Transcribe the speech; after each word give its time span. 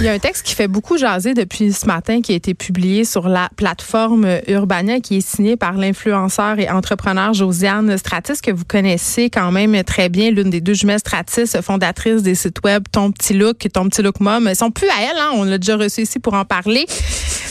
Il 0.00 0.06
y 0.06 0.08
a 0.08 0.12
un 0.12 0.18
texte 0.18 0.46
qui 0.46 0.54
fait 0.54 0.66
beaucoup 0.66 0.96
jaser 0.96 1.34
depuis 1.34 1.74
ce 1.74 1.84
matin 1.84 2.22
qui 2.22 2.32
a 2.32 2.34
été 2.34 2.54
publié 2.54 3.04
sur 3.04 3.28
la 3.28 3.50
plateforme 3.54 4.26
Urbania 4.48 4.98
qui 5.00 5.18
est 5.18 5.20
signé 5.20 5.58
par 5.58 5.74
l'influenceur 5.74 6.58
et 6.58 6.70
entrepreneur 6.70 7.34
Josiane 7.34 7.98
Stratis 7.98 8.40
que 8.42 8.50
vous 8.50 8.64
connaissez 8.64 9.28
quand 9.28 9.52
même 9.52 9.84
très 9.84 10.08
bien, 10.08 10.30
l'une 10.30 10.48
des 10.48 10.62
deux 10.62 10.72
jumelles 10.72 11.00
Stratis, 11.00 11.54
fondatrice 11.60 12.22
des 12.22 12.34
sites 12.34 12.64
web 12.64 12.84
Ton 12.90 13.12
Petit 13.12 13.34
Look 13.34 13.66
et 13.66 13.68
Ton 13.68 13.90
Petit 13.90 14.00
Look 14.00 14.20
Mom. 14.20 14.48
Ils 14.48 14.56
sont 14.56 14.70
plus 14.70 14.88
à 14.88 15.02
elle, 15.02 15.18
hein? 15.18 15.32
on 15.34 15.44
l'a 15.44 15.58
déjà 15.58 15.76
reçu 15.76 16.00
ici 16.00 16.18
pour 16.18 16.32
en 16.32 16.46
parler. 16.46 16.86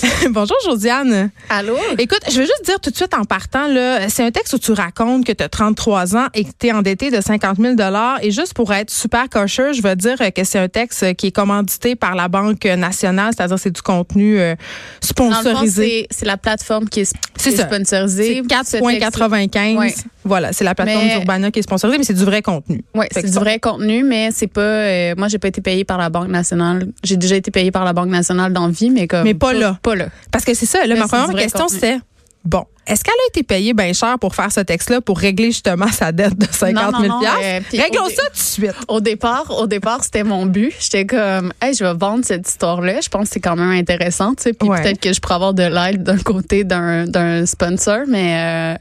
Bonjour 0.29 0.57
Josiane. 0.65 1.31
Allô? 1.49 1.75
Écoute, 1.97 2.21
je 2.29 2.35
veux 2.35 2.45
juste 2.45 2.65
dire 2.65 2.79
tout 2.79 2.89
de 2.89 2.95
suite 2.95 3.13
en 3.13 3.25
partant, 3.25 3.67
c'est 4.07 4.23
un 4.23 4.31
texte 4.31 4.53
où 4.53 4.59
tu 4.59 4.71
racontes 4.71 5.25
que 5.25 5.31
tu 5.31 5.43
as 5.43 5.49
33 5.49 6.15
ans 6.15 6.27
et 6.33 6.43
que 6.43 6.51
tu 6.57 6.67
es 6.67 6.71
endetté 6.71 7.11
de 7.11 7.21
50 7.21 7.57
000 7.57 7.75
Et 8.21 8.31
juste 8.31 8.53
pour 8.53 8.73
être 8.73 8.89
super 8.89 9.29
cocheux, 9.29 9.73
je 9.73 9.81
veux 9.81 9.95
dire 9.95 10.17
que 10.33 10.43
c'est 10.43 10.59
un 10.59 10.67
texte 10.67 11.15
qui 11.15 11.27
est 11.27 11.31
commandité 11.31 11.95
par 11.95 12.15
la 12.15 12.27
Banque 12.27 12.65
nationale, 12.65 13.33
c'est-à-dire 13.35 13.59
c'est 13.59 13.71
du 13.71 13.81
contenu 13.81 14.39
euh, 14.39 14.55
sponsorisé. 15.01 16.07
C'est 16.11 16.25
la 16.25 16.37
plateforme 16.37 16.87
qui 16.87 17.01
est, 17.01 17.13
qui 17.37 17.49
est 17.49 17.57
sponsorisée. 17.57 18.41
C'est 18.63 18.79
4,95. 18.79 19.77
Ouais. 19.77 19.93
Voilà, 20.25 20.51
c'est 20.53 20.63
la 20.63 20.75
plateforme 20.75 21.07
d'Urbana 21.07 21.49
qui 21.49 21.59
est 21.59 21.63
sponsorisée, 21.63 21.97
mais 21.97 22.03
c'est 22.03 22.13
du 22.13 22.25
vrai 22.25 22.41
contenu. 22.41 22.83
Oui, 22.93 23.05
c'est 23.11 23.25
du 23.25 23.31
vrai 23.31 23.59
contenu, 23.59 24.03
mais 24.03 24.29
c'est 24.31 24.47
pas. 24.47 24.61
euh, 24.61 25.15
moi, 25.17 25.27
j'ai 25.27 25.39
pas 25.39 25.47
été 25.47 25.61
payée 25.61 25.85
par 25.85 25.97
la 25.97 26.09
Banque 26.09 26.27
nationale. 26.27 26.87
J'ai 27.03 27.17
déjà 27.17 27.35
été 27.35 27.51
payée 27.51 27.71
par 27.71 27.85
la 27.85 27.93
Banque 27.93 28.09
nationale 28.09 28.53
dans 28.53 28.67
vie, 28.67 28.89
mais 28.89 29.07
comme. 29.07 29.23
Mais 29.23 29.33
pas 29.33 29.53
là. 29.53 29.79
Pas 29.81 29.88
là. 29.95 30.07
Parce 30.31 30.45
que 30.45 30.53
c'est 30.53 30.65
ça, 30.65 30.85
là, 30.85 30.95
ma 30.95 31.07
première 31.07 31.35
question, 31.35 31.67
c'est 31.67 31.99
bon, 32.45 32.63
est-ce 32.87 33.03
qu'elle 33.03 33.13
a 33.13 33.27
été 33.27 33.43
payée 33.43 33.73
bien 33.73 33.93
cher 33.93 34.17
pour 34.17 34.33
faire 34.33 34.51
ce 34.51 34.61
texte-là 34.61 35.01
pour 35.01 35.19
régler 35.19 35.47
justement 35.51 35.89
sa 35.91 36.11
dette 36.11 36.35
de 36.37 36.47
50 36.49 36.95
000 37.01 37.07
Non, 37.07 37.21
non, 37.21 37.27
euh, 37.43 37.59
Réglons 37.71 38.07
ça 38.09 38.23
tout 38.27 38.31
de 38.31 38.37
suite. 38.37 38.73
Au 38.87 38.99
départ, 39.01 39.51
au 39.59 39.67
départ, 39.67 40.03
c'était 40.03 40.23
mon 40.23 40.47
but. 40.47 40.73
J'étais 40.79 41.05
comme, 41.05 41.53
hey, 41.61 41.73
je 41.75 41.83
vais 41.83 41.93
vendre 41.93 42.25
cette 42.25 42.47
histoire-là. 42.49 43.01
Je 43.01 43.09
pense 43.09 43.27
que 43.27 43.33
c'est 43.33 43.39
quand 43.41 43.55
même 43.57 43.69
intéressant, 43.71 44.33
tu 44.33 44.43
sais. 44.43 44.53
Puis 44.53 44.67
Ouais. 44.67 44.81
peut-être 44.81 44.99
que 44.99 45.13
je 45.13 45.19
pourrais 45.19 45.35
avoir 45.35 45.53
de 45.53 45.63
l'aide 45.63 46.01
d'un 46.03 46.17
côté 46.17 46.63
d'un 46.63 47.45
sponsor, 47.45 47.99
mais 48.07 48.73
euh, 48.73 48.77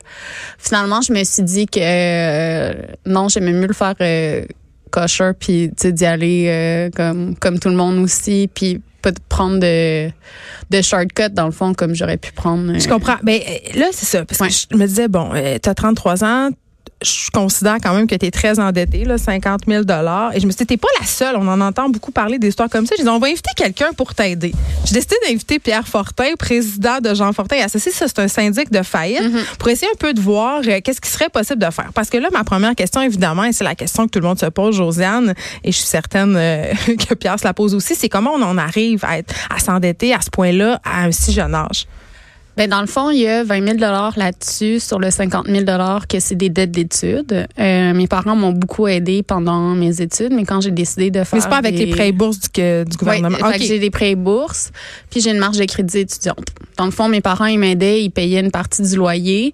finalement, 0.58 1.02
je 1.02 1.12
me 1.12 1.22
suis 1.24 1.42
dit 1.42 1.66
que 1.66 1.80
euh, 1.82 2.72
non, 3.04 3.28
j'aimais 3.28 3.52
mieux 3.52 3.66
le 3.66 3.74
faire 3.74 3.94
euh, 4.00 4.44
kosher, 4.90 5.32
puis 5.38 5.68
d'y 5.68 6.06
aller 6.06 6.46
euh, 6.48 6.90
comme 6.96 7.34
comme 7.36 7.58
tout 7.58 7.68
le 7.68 7.76
monde 7.76 7.98
aussi, 7.98 8.48
puis 8.54 8.80
pas 9.02 9.10
de 9.12 9.18
prendre 9.28 9.58
de 9.60 10.10
de 10.70 10.82
shortcut 10.82 11.30
dans 11.32 11.46
le 11.46 11.52
fond 11.52 11.72
comme 11.74 11.94
j'aurais 11.94 12.16
pu 12.18 12.32
prendre. 12.32 12.72
euh, 12.74 12.78
Je 12.78 12.88
comprends. 12.88 13.16
Mais 13.22 13.44
euh, 13.74 13.78
là, 13.78 13.86
c'est 13.92 14.06
ça. 14.06 14.24
Parce 14.24 14.40
Ouais. 14.40 14.48
que 14.48 14.54
je 14.72 14.76
me 14.76 14.86
disais, 14.86 15.08
bon, 15.08 15.30
tu 15.62 15.68
as 15.68 15.74
33 15.74 16.24
ans. 16.24 16.50
Je 17.02 17.30
considère 17.30 17.76
quand 17.82 17.94
même 17.94 18.06
que 18.06 18.14
tu 18.14 18.26
es 18.26 18.30
très 18.30 18.58
endetté, 18.58 19.04
là, 19.04 19.18
50 19.18 19.62
000 19.66 19.82
Et 19.82 20.40
je 20.40 20.46
me 20.46 20.50
suis 20.50 20.58
dit, 20.58 20.66
t'es 20.66 20.76
pas 20.76 20.88
la 21.00 21.06
seule. 21.06 21.36
On 21.36 21.46
en 21.48 21.60
entend 21.60 21.88
beaucoup 21.88 22.12
parler 22.12 22.38
d'histoires 22.38 22.68
comme 22.68 22.86
ça. 22.86 22.94
Je 22.98 23.02
dis, 23.02 23.08
on 23.08 23.18
va 23.18 23.28
inviter 23.28 23.50
quelqu'un 23.56 23.92
pour 23.92 24.14
t'aider. 24.14 24.52
J'ai 24.84 24.94
décidé 24.94 25.16
d'inviter 25.26 25.58
Pierre 25.58 25.86
Fortin, 25.86 26.34
président 26.38 26.98
de 27.00 27.14
Jean 27.14 27.32
Fortin 27.32 27.56
et 27.56 27.62
Associés. 27.62 27.92
Ça, 27.92 28.06
c'est 28.08 28.18
un 28.18 28.28
syndic 28.28 28.70
de 28.70 28.82
faillite, 28.82 29.22
pour 29.58 29.68
essayer 29.68 29.90
un 29.92 29.96
peu 29.98 30.14
de 30.14 30.20
voir 30.20 30.60
euh, 30.66 30.80
qu'est-ce 30.82 31.00
qui 31.00 31.10
serait 31.10 31.28
possible 31.28 31.64
de 31.64 31.70
faire. 31.70 31.90
Parce 31.94 32.10
que 32.10 32.18
là, 32.18 32.28
ma 32.32 32.44
première 32.44 32.74
question, 32.74 33.00
évidemment, 33.00 33.44
et 33.44 33.52
c'est 33.52 33.64
la 33.64 33.74
question 33.74 34.06
que 34.06 34.10
tout 34.10 34.20
le 34.20 34.26
monde 34.26 34.38
se 34.38 34.46
pose, 34.46 34.76
Josiane, 34.76 35.34
et 35.64 35.72
je 35.72 35.76
suis 35.76 35.86
certaine 35.86 36.34
euh, 36.36 36.72
que 37.08 37.14
Pierre 37.14 37.38
se 37.38 37.44
la 37.44 37.54
pose 37.54 37.74
aussi, 37.74 37.94
c'est 37.94 38.08
comment 38.08 38.32
on 38.34 38.42
en 38.42 38.58
arrive 38.58 39.04
à, 39.04 39.18
être, 39.18 39.34
à 39.54 39.58
s'endetter 39.58 40.14
à 40.14 40.20
ce 40.20 40.30
point-là 40.30 40.80
à 40.84 41.04
un 41.04 41.12
si 41.12 41.32
jeune 41.32 41.54
âge? 41.54 41.86
Ben, 42.58 42.68
dans 42.68 42.80
le 42.80 42.88
fond, 42.88 43.10
il 43.10 43.20
y 43.20 43.28
a 43.28 43.44
20 43.44 43.78
000 43.78 43.78
là-dessus 44.16 44.80
sur 44.80 44.98
le 44.98 45.12
50 45.12 45.46
000 45.46 45.64
que 46.08 46.18
c'est 46.18 46.34
des 46.34 46.48
dettes 46.50 46.72
d'études. 46.72 47.46
Euh, 47.56 47.94
mes 47.94 48.08
parents 48.08 48.34
m'ont 48.34 48.50
beaucoup 48.50 48.88
aidé 48.88 49.22
pendant 49.22 49.76
mes 49.76 50.00
études, 50.00 50.32
mais 50.32 50.42
quand 50.44 50.60
j'ai 50.60 50.72
décidé 50.72 51.12
de 51.12 51.22
faire. 51.22 51.28
Mais 51.34 51.40
c'est 51.40 51.48
pas 51.48 51.58
avec 51.58 51.76
des- 51.76 51.86
les 51.86 51.92
prêts 51.92 52.08
et 52.08 52.12
bourses 52.12 52.40
du, 52.40 52.48
que- 52.48 52.82
du 52.82 52.90
Ouais, 53.06 53.20
gouvernement. 53.20 53.36
fait 53.52 53.58
que 53.58 53.62
OK. 53.62 53.68
j'ai 53.68 53.78
des 53.78 53.90
prêts 53.90 54.10
et 54.10 54.16
bourses, 54.16 54.72
puis 55.08 55.20
j'ai 55.20 55.30
une 55.30 55.38
marge 55.38 55.56
de 55.58 55.64
crédit 55.66 55.98
étudiante. 55.98 56.46
Dans 56.76 56.84
le 56.86 56.90
fond, 56.90 57.08
mes 57.08 57.20
parents, 57.20 57.44
ils 57.46 57.58
m'aidaient, 57.60 58.02
ils 58.02 58.10
payaient 58.10 58.40
une 58.40 58.50
partie 58.50 58.82
du 58.82 58.96
loyer, 58.96 59.52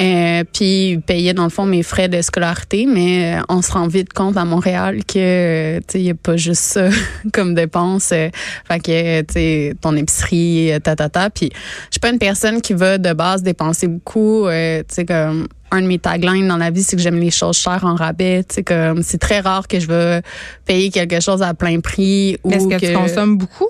euh, 0.00 0.44
puis 0.52 0.90
ils 0.92 1.00
payaient, 1.00 1.34
dans 1.34 1.44
le 1.44 1.50
fond, 1.50 1.66
mes 1.66 1.82
frais 1.82 2.08
de 2.08 2.22
scolarité, 2.22 2.86
mais 2.86 3.36
euh, 3.36 3.42
on 3.48 3.62
se 3.62 3.72
rend 3.72 3.88
vite 3.88 4.12
compte 4.12 4.36
à 4.36 4.44
Montréal 4.44 5.04
que, 5.04 5.18
euh, 5.18 5.78
tu 5.80 5.84
sais, 5.88 5.98
il 6.00 6.04
n'y 6.04 6.10
a 6.10 6.14
pas 6.14 6.36
juste 6.36 6.62
ça 6.62 6.88
comme 7.32 7.54
dépense. 7.56 8.10
euh, 8.12 8.28
fait 8.70 8.78
que, 8.78 9.20
tu 9.22 9.32
sais, 9.34 9.74
ton 9.80 9.96
épicerie, 9.96 10.70
ta, 10.84 10.94
ta, 10.94 11.08
ta. 11.08 11.30
Puis 11.30 11.50
je 11.52 11.92
suis 11.94 12.00
pas 12.00 12.10
une 12.10 12.18
personne 12.18 12.43
qui 12.60 12.74
va 12.74 12.98
de 12.98 13.12
base 13.12 13.42
dépenser 13.42 13.88
beaucoup, 13.88 14.46
euh, 14.46 14.80
tu 14.80 14.94
sais, 14.94 15.04
comme 15.04 15.48
un 15.70 15.82
de 15.82 15.86
mes 15.86 15.98
taglines 15.98 16.46
dans 16.46 16.56
la 16.56 16.70
vie, 16.70 16.82
c'est 16.82 16.96
que 16.96 17.02
j'aime 17.02 17.18
les 17.18 17.30
choses 17.30 17.56
chères 17.56 17.84
en 17.84 17.94
rabais. 17.94 18.44
Tu 18.48 18.56
sais, 18.56 18.62
comme 18.62 19.02
c'est 19.02 19.18
très 19.18 19.40
rare 19.40 19.66
que 19.66 19.80
je 19.80 19.86
vais 19.86 20.22
payer 20.64 20.90
quelque 20.90 21.20
chose 21.20 21.42
à 21.42 21.54
plein 21.54 21.80
prix 21.80 22.38
ou 22.44 22.52
Est-ce 22.52 22.68
que, 22.68 22.86
tu 22.86 22.92
consommes 22.92 23.36
beaucoup? 23.36 23.68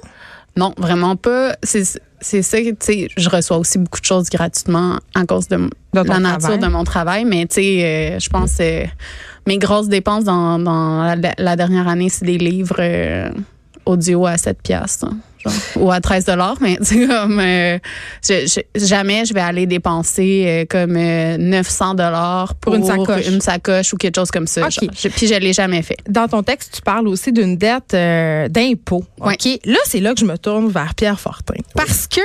non, 0.56 0.72
vraiment 0.76 1.16
pas. 1.16 1.56
C'est 1.62 1.84
c'est 2.20 2.40
ça, 2.40 2.56
tu 2.58 2.74
sais, 2.80 3.08
je 3.14 3.28
reçois 3.28 3.58
aussi 3.58 3.76
beaucoup 3.76 4.00
de 4.00 4.06
choses 4.06 4.30
gratuitement 4.30 4.98
à 5.14 5.26
cause 5.26 5.46
de, 5.46 5.68
la 5.92 6.18
nature 6.18 6.56
de 6.56 6.66
mon 6.68 6.82
travail, 6.84 7.26
mais 7.26 7.44
tu 7.44 7.56
sais, 7.56 7.84
euh, 7.84 8.18
je 8.18 8.30
pense 8.30 8.56
que 8.56 8.84
mes 9.46 9.58
grosses 9.58 9.88
dépenses 9.88 10.24
dans, 10.24 10.58
dans 10.58 11.02
la, 11.02 11.34
la 11.36 11.56
dernière 11.56 11.86
année, 11.86 12.08
c'est 12.08 12.24
des 12.24 12.38
livres 12.38 12.76
euh, 12.78 13.30
audio 13.84 14.24
à 14.26 14.38
7 14.38 14.62
piastres. 14.62 15.10
Ou 15.77 15.91
à 15.91 16.00
13 16.00 16.25
dollars, 16.25 16.56
mais 16.60 16.78
tu 16.87 17.06
comme 17.09 17.38
euh, 17.41 17.78
je- 18.27 18.47
je- 18.47 18.84
jamais 18.87 19.25
je 19.25 19.34
vais 19.34 19.41
aller 19.41 19.66
dépenser 19.66 20.44
euh, 20.47 20.65
comme 20.69 20.97
euh, 20.97 21.37
900 21.38 21.94
dollars 21.94 22.55
Pour 22.56 22.75
une 22.75 22.84
sacoche. 22.84 23.27
une 23.28 23.41
sacoche 23.41 23.93
ou 23.93 23.97
quelque 23.97 24.16
chose 24.16 24.31
comme 24.31 24.47
ça. 24.47 24.62
Ok. 24.66 24.72
genre. 24.83 24.91
Je- 24.97 25.09
puis 25.09 25.27
je 25.27 25.34
l'ai 25.34 25.53
jamais 25.53 25.83
fait. 25.83 25.97
Dans 26.09 26.28
ton 26.28 26.43
texte, 26.43 26.75
tu 26.77 26.83
parles 26.83 27.09
aussi 27.09 27.33
d'une 27.33 27.56
dette 27.56 27.94
euh, 27.94 28.49
d'impôt. 28.49 29.04
Ouais. 29.21 29.34
OK? 29.34 29.60
Là, 29.65 29.78
c'est 29.87 30.00
là 30.00 30.15
que 30.15 30.21
je 30.21 30.25
me 30.25 30.37
tourne 30.38 30.69
vers 30.69 30.94
Pierre 30.94 31.21
Fortin. 31.21 31.54
Parce 31.75 32.06
que 32.06 32.21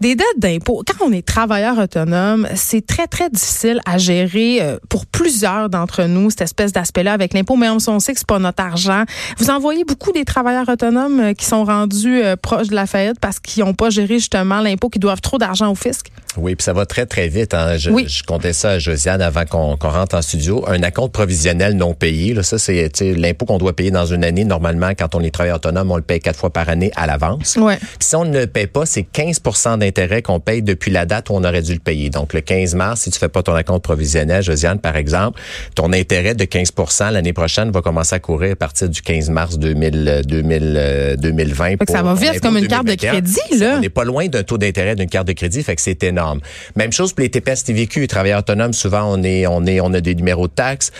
des 0.00 0.14
dettes 0.14 0.26
d'impôt, 0.38 0.82
quand 0.86 1.06
on 1.06 1.12
est 1.12 1.26
travailleur 1.26 1.78
autonome, 1.78 2.46
c'est 2.54 2.86
très, 2.86 3.06
très 3.06 3.30
difficile 3.30 3.80
à 3.86 3.98
gérer 3.98 4.60
pour 4.88 5.06
plusieurs 5.06 5.68
d'entre 5.68 6.04
nous, 6.04 6.30
cette 6.30 6.42
espèce 6.42 6.72
d'aspect-là 6.72 7.12
avec 7.12 7.32
l'impôt. 7.34 7.56
Mais 7.56 7.68
on, 7.68 7.78
on 7.88 8.00
sait 8.00 8.12
que 8.12 8.18
c'est 8.18 8.26
pas 8.26 8.38
notre 8.38 8.62
argent. 8.62 9.04
Vous 9.38 9.50
en 9.50 9.58
voyez 9.58 9.84
beaucoup 9.84 10.12
des 10.12 10.24
travailleurs 10.24 10.68
autonomes 10.68 11.34
qui 11.34 11.44
sont 11.44 11.64
rendus 11.64 12.22
euh, 12.42 12.56
proches 12.56 12.68
de 12.68 12.74
la 12.74 12.86
faillite 12.86 13.18
parce 13.20 13.38
qu'ils 13.40 13.64
n'ont 13.64 13.74
pas 13.74 13.90
géré 13.90 14.14
justement 14.18 14.60
l'impôt, 14.60 14.88
qui 14.88 14.98
doivent 14.98 15.20
trop 15.20 15.38
d'argent 15.38 15.70
au 15.70 15.74
fisc? 15.74 16.06
Oui, 16.38 16.54
puis 16.54 16.64
ça 16.64 16.72
va 16.72 16.86
très, 16.86 17.04
très 17.04 17.28
vite. 17.28 17.52
Hein. 17.52 17.76
Je, 17.76 17.90
Oui. 17.90 18.06
je 18.08 18.22
comptais 18.22 18.54
ça 18.54 18.70
à 18.70 18.78
Josiane 18.78 19.20
avant 19.20 19.44
qu'on 19.44 19.76
rentre 19.76 20.16
en 20.16 20.22
studio. 20.22 20.64
Un 20.66 20.82
acompte 20.82 21.12
provisionnel 21.12 21.74
non 21.74 21.92
payé, 21.92 22.32
là, 22.32 22.42
ça, 22.42 22.58
c'est 22.58 22.90
l'impôt 23.16 23.44
qu'on 23.44 23.58
doit 23.58 23.74
payer 23.76 23.90
dans 23.90 24.06
une 24.06 24.24
année. 24.24 24.44
Normalement, 24.44 24.90
quand 24.98 25.14
on 25.14 25.20
est 25.20 25.30
travailleur 25.30 25.56
autonome, 25.56 25.90
on 25.90 25.96
le 25.96 26.02
paye 26.02 26.20
quatre 26.20 26.38
fois 26.38 26.50
par 26.50 26.68
année 26.70 26.90
à 26.96 27.06
l'avance. 27.06 27.56
Ouais. 27.60 27.76
Puis 27.76 27.88
si 28.00 28.16
on 28.16 28.24
ne 28.24 28.40
le 28.40 28.46
paye 28.46 28.66
pas, 28.66 28.86
c'est 28.86 29.02
15% 29.02 29.78
d'intérêt 29.78 30.22
qu'on 30.22 30.40
paye 30.40 30.62
depuis 30.62 30.90
la 30.90 31.04
date 31.04 31.28
où 31.28 31.34
on 31.34 31.44
aurait 31.44 31.60
dû 31.62 31.74
le 31.74 31.80
payer. 31.80 32.08
Donc, 32.08 32.32
le 32.32 32.40
15 32.40 32.74
mars, 32.76 33.02
si 33.02 33.10
tu 33.10 33.18
fais 33.18 33.28
pas 33.28 33.42
ton 33.42 33.54
acompte 33.54 33.84
provisionnel, 33.84 34.42
Josiane, 34.42 34.78
par 34.78 34.96
exemple, 34.96 35.38
ton 35.74 35.92
intérêt 35.92 36.34
de 36.34 36.44
15% 36.44 37.10
l'année 37.12 37.32
prochaine 37.34 37.70
va 37.70 37.82
commencer 37.82 38.14
à 38.14 38.20
courir 38.20 38.52
à 38.52 38.56
partir 38.56 38.88
du 38.88 39.02
15 39.02 39.28
mars 39.28 39.58
2000, 39.58 40.08
euh, 40.08 40.22
2000, 40.22 40.74
euh, 40.76 41.16
2020. 41.16 41.76
Fait 41.76 41.84
que 41.84 41.92
ça 41.92 42.02
va 42.02 42.14
vite, 42.14 42.31
impôt 42.36 42.48
comme 42.48 42.58
une 42.58 42.68
carte 42.68 42.86
de 42.86 42.94
2021. 42.94 43.12
crédit, 43.12 43.58
là. 43.58 43.74
On 43.76 43.80
n'est 43.80 43.88
pas 43.88 44.04
loin 44.04 44.26
d'un 44.28 44.42
taux 44.42 44.58
d'intérêt 44.58 44.94
d'une 44.94 45.08
carte 45.08 45.28
de 45.28 45.32
crédit, 45.32 45.62
fait 45.62 45.76
que 45.76 45.82
c'est 45.82 46.02
énorme. 46.02 46.40
Même 46.76 46.92
chose 46.92 47.12
pour 47.12 47.22
les 47.22 47.30
TPS 47.30 47.64
TVQ, 47.64 48.06
travailleurs 48.06 48.40
autonomes, 48.40 48.72
souvent 48.72 49.04
on 49.04 49.22
est, 49.22 49.46
on 49.46 49.64
est, 49.66 49.80
on 49.80 49.92
a 49.94 50.00
des 50.00 50.14
numéros 50.14 50.48
de 50.48 50.52
taxes. 50.52 50.92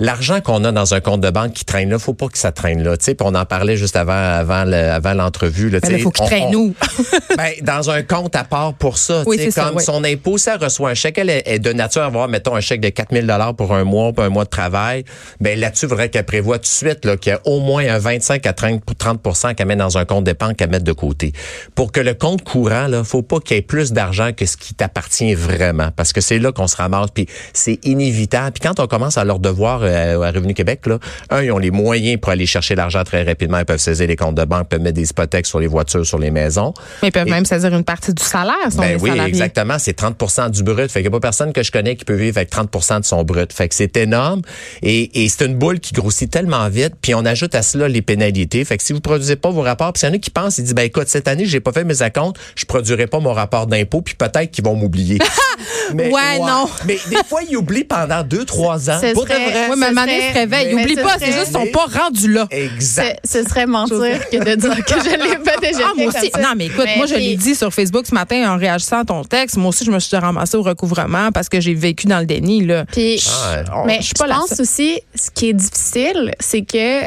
L'argent 0.00 0.40
qu'on 0.40 0.64
a 0.64 0.72
dans 0.72 0.94
un 0.94 1.00
compte 1.00 1.20
de 1.20 1.30
banque 1.30 1.52
qui 1.52 1.64
traîne 1.64 1.90
là, 1.90 1.98
faut 1.98 2.14
pas 2.14 2.28
que 2.28 2.38
ça 2.38 2.52
traîne 2.52 2.82
là. 2.82 2.96
Tu 2.96 3.14
on 3.20 3.34
en 3.34 3.44
parlait 3.44 3.76
juste 3.76 3.96
avant, 3.96 4.12
avant, 4.12 4.64
le- 4.64 4.74
avant 4.90 5.14
l'entrevue. 5.14 5.70
là, 5.70 5.80
Ben 5.80 5.90
sais, 5.90 5.98
faut 5.98 6.10
qu'il 6.10 6.26
traîne 6.26 6.54
où? 6.54 6.74
ben, 7.36 7.52
dans 7.62 7.90
un 7.90 8.02
compte 8.02 8.36
à 8.36 8.44
part 8.44 8.74
pour 8.74 8.98
ça. 8.98 9.22
Oui, 9.26 9.50
ça, 9.50 9.64
comme 9.64 9.76
oui. 9.76 9.82
son 9.82 10.04
impôt, 10.04 10.38
ça 10.38 10.56
reçoit 10.56 10.90
un 10.90 10.94
chèque, 10.94 11.18
elle 11.18 11.30
est, 11.30 11.42
est 11.46 11.58
de 11.58 11.72
nature 11.72 12.02
à 12.02 12.06
avoir, 12.06 12.28
mettons, 12.28 12.54
un 12.54 12.60
chèque 12.60 12.80
de 12.80 12.88
4000 12.90 13.26
dollars 13.26 13.54
pour 13.54 13.74
un 13.74 13.84
mois, 13.84 14.12
pour 14.12 14.24
un 14.24 14.28
mois 14.28 14.44
de 14.44 14.50
travail. 14.50 15.04
Ben, 15.40 15.58
là-dessus, 15.58 15.86
il 15.86 15.88
faudrait 15.88 16.08
qu'elle 16.10 16.24
prévoie 16.24 16.58
tout 16.58 16.62
de 16.62 16.66
suite, 16.66 17.04
là, 17.04 17.16
qu'il 17.16 17.32
y 17.32 17.34
a 17.34 17.40
au 17.44 17.60
moins 17.60 17.86
un 17.88 17.98
25 17.98 18.46
à 18.46 18.52
30, 18.52 18.82
30 18.98 19.56
qu'elle 19.56 19.66
met 19.66 19.76
dans 19.76 19.98
un 19.98 20.04
compte 20.04 20.24
d'épargne 20.24 20.54
qu'elle 20.54 20.70
mette 20.70 20.84
de 20.84 20.92
côté. 20.92 21.32
Pour 21.74 21.92
que 21.92 22.00
le 22.00 22.14
compte 22.14 22.44
courant, 22.44 22.86
là, 22.86 23.04
faut 23.04 23.22
pas 23.22 23.40
qu'il 23.40 23.56
y 23.56 23.58
ait 23.58 23.62
plus 23.62 23.92
d'argent 23.92 24.30
que 24.32 24.46
ce 24.46 24.56
qui 24.56 24.74
t'appartient 24.74 25.34
vraiment. 25.34 25.90
Parce 25.96 26.12
que 26.12 26.20
c'est 26.20 26.38
là 26.38 26.52
qu'on 26.52 26.66
se 26.66 26.76
ramasse. 26.76 27.10
Puis 27.12 27.26
c'est 27.52 27.78
inévitable. 27.84 28.52
Puis 28.52 28.68
quand 28.68 28.80
on 28.80 28.86
commence 28.86 29.18
à 29.18 29.24
leur 29.24 29.38
devoir 29.38 29.82
euh, 29.88 30.22
à 30.22 30.30
Revenu 30.30 30.54
Québec, 30.54 30.86
là, 30.86 30.98
un, 31.30 31.42
ils 31.42 31.52
ont 31.52 31.58
les 31.58 31.70
moyens 31.70 32.20
pour 32.20 32.30
aller 32.32 32.46
chercher 32.46 32.74
l'argent 32.74 33.02
très 33.04 33.22
rapidement. 33.22 33.58
Ils 33.58 33.64
peuvent 33.64 33.78
saisir 33.80 34.06
les 34.06 34.16
comptes 34.16 34.34
de 34.34 34.44
banque, 34.44 34.68
peuvent 34.68 34.80
mettre 34.80 34.96
des 34.96 35.08
hypothèques 35.10 35.46
sur 35.46 35.60
les 35.60 35.66
voitures, 35.66 36.06
sur 36.06 36.18
les 36.18 36.30
maisons. 36.30 36.74
Mais 37.02 37.08
ils 37.08 37.12
peuvent 37.12 37.26
Et- 37.26 37.30
même 37.30 37.44
saisir 37.44 37.74
une 37.74 37.84
partie 37.84 38.12
du 38.14 38.22
salaire, 38.22 38.54
si 38.70 38.76
Ben 38.78 38.98
oui, 39.00 39.10
exactement. 39.26 39.78
C'est 39.78 39.96
30% 39.98 40.50
du 40.50 40.62
brut. 40.62 40.90
Fait 40.90 41.00
qu'il 41.00 41.10
n'y 41.10 41.16
a 41.16 41.18
pas 41.18 41.20
personne 41.20 41.52
que 41.52 41.62
je 41.62 41.72
connais 41.72 41.96
qui 41.96 42.04
peut 42.04 42.14
vivre 42.14 42.36
avec 42.38 42.50
30% 42.50 43.00
de 43.00 43.04
son 43.04 43.22
brut. 43.24 43.52
Fait 43.52 43.68
que 43.68 43.74
c'est 43.74 43.96
énorme. 43.96 44.42
Et, 44.82 45.24
et 45.24 45.28
c'est 45.28 45.44
une 45.46 45.56
boule 45.56 45.80
qui 45.80 45.92
grossit 45.92 46.30
tellement 46.30 46.68
vite. 46.68 46.94
Puis 47.00 47.14
on 47.14 47.24
ajoute 47.24 47.54
à 47.54 47.62
cela 47.62 47.88
les 47.88 48.02
pénalités. 48.02 48.64
Fait 48.64 48.76
que 48.76 48.82
si 48.82 48.92
vous 48.92 49.00
produisez 49.00 49.36
pas 49.36 49.50
vos 49.50 49.62
rapports, 49.62 49.92
puis 49.92 50.02
il 50.02 50.06
y 50.06 50.10
en 50.10 50.14
a 50.14 50.18
qui 50.18 50.30
pensent, 50.30 50.58
ils 50.58 50.64
disent, 50.64 50.74
ben 50.74 50.82
écoute, 50.84 51.08
cette 51.08 51.28
année, 51.28 51.46
j'ai 51.46 51.60
pas 51.60 51.72
fait 51.72 51.84
mes 51.84 52.02
acomptes, 52.02 52.38
je 52.56 52.64
produirai 52.64 53.06
pas 53.06 53.20
mon 53.20 53.32
rapport 53.32 53.66
d'impôt, 53.66 54.02
puis 54.02 54.14
peut-être 54.14 54.50
qu'ils 54.50 54.64
vont 54.64 54.74
m'oublier. 54.74 55.18
Mais- 55.94 56.10
Ouais, 56.12 56.38
non. 56.38 56.68
Mais 56.86 56.98
des 57.10 57.16
fois, 57.28 57.40
ils 57.48 57.56
oublient 57.56 57.84
pendant 57.84 58.22
deux, 58.22 58.44
trois 58.44 58.90
ans. 58.90 59.00
Pour 59.14 59.24
de 59.24 59.30
serait- 59.30 59.50
vrai. 59.50 59.66
Oui, 59.70 59.76
mais 59.78 59.88
Ce 59.88 59.92
Mané 59.94 60.12
serait- 60.20 60.28
se 60.32 60.34
réveille. 60.38 60.74
mais 60.74 60.82
Oublie 60.82 60.94
ce 60.96 61.00
pas, 61.00 61.16
c'est 61.18 61.26
juste 61.32 61.44
qu'ils 61.44 61.52
sont 61.54 61.66
pas 61.72 61.86
rendus 62.00 62.30
là. 62.32 62.46
Exact. 62.50 63.20
Ce, 63.24 63.42
serait 63.44 63.66
mentir 63.66 64.28
que 64.30 64.36
de 64.36 64.54
dire 64.54 64.84
que 64.84 64.94
je 65.04 65.10
l'ai 65.10 65.38
pas 65.38 65.56
déjà 65.56 65.78
Ah, 65.86 65.92
fait 65.96 66.02
moi 66.04 66.12
comme 66.12 66.20
aussi. 66.22 66.30
ça. 66.34 66.40
Non, 66.40 66.52
mais 66.56 66.66
écoute, 66.66 66.86
moi, 66.96 67.06
je 67.06 67.14
l'ai 67.14 67.36
dit 67.36 67.54
sur 67.54 67.72
Facebook 67.72 68.06
ce 68.06 68.14
matin 68.14 68.52
en 68.52 68.56
réagissant 68.58 69.00
à 69.00 69.04
ton 69.04 69.24
texte. 69.24 69.56
Moi 69.56 69.68
aussi, 69.70 69.84
je 69.84 69.90
me 69.90 69.98
suis 69.98 70.16
ramassée 70.16 70.56
au 70.56 70.62
recouvrement 70.62 71.30
parce 71.32 71.48
que 71.48 71.60
j'ai 71.60 71.74
vécu 71.74 72.06
dans 72.06 72.18
le 72.20 72.26
déni, 72.26 72.64
là. 72.64 72.84
Puis, 72.92 73.22
Ah, 73.28 73.62
on- 73.82 73.86
mais 73.86 74.00
je 74.02 74.12
pense 74.12 74.48
seule. 74.50 74.60
aussi, 74.62 75.00
ce 75.14 75.30
qui 75.30 75.50
est 75.50 75.52
difficile, 75.54 76.32
c'est 76.40 76.62
que 76.62 77.02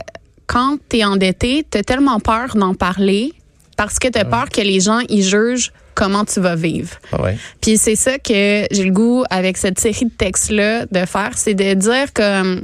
quand 0.48 0.78
tu 0.90 0.98
es 0.98 1.06
endetté, 1.06 1.66
tu 1.70 1.78
as 1.78 1.84
tellement 1.84 2.20
peur 2.20 2.56
d'en 2.56 2.74
parler 2.74 3.34
parce 3.78 4.00
que 4.00 4.08
tu 4.08 4.20
as 4.20 4.26
peur 4.26 4.50
que 4.50 4.62
les 4.62 4.80
gens 4.80 5.00
ils 5.10 5.24
jugent 5.24 5.72
comment 5.96 6.26
tu 6.26 6.40
vas 6.40 6.56
vivre. 6.56 6.92
Ah 7.12 7.22
ouais. 7.22 7.38
Puis 7.62 7.78
c'est 7.78 7.96
ça 7.96 8.18
que 8.18 8.66
j'ai 8.72 8.84
le 8.84 8.92
goût 8.92 9.24
avec 9.30 9.58
cette 9.58 9.80
série 9.80 10.06
de 10.06 10.12
textes-là 10.12 10.86
de 10.86 11.06
faire, 11.06 11.32
c'est 11.36 11.54
de 11.54 11.74
dire 11.74 12.14
que, 12.14 12.60
tu 12.60 12.64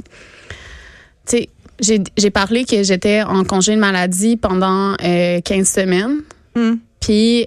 sais, 1.26 1.48
j'ai 1.80 2.30
parlé 2.30 2.64
que 2.64 2.82
j'étais 2.82 3.22
en 3.22 3.44
congé 3.44 3.74
de 3.74 3.80
maladie 3.80 4.36
pendant 4.36 4.94
euh, 5.04 5.40
15 5.40 5.68
semaines. 5.68 6.20
Hmm. 6.54 6.74
Puis 7.00 7.46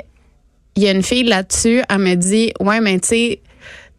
il 0.76 0.84
y 0.84 0.88
a 0.88 0.92
une 0.92 1.04
fille 1.04 1.24
là-dessus, 1.24 1.82
elle 1.90 1.98
me 1.98 2.16
dit, 2.16 2.54
ouais, 2.60 2.80
mais 2.80 3.00
tu 3.00 3.08
sais, 3.10 3.40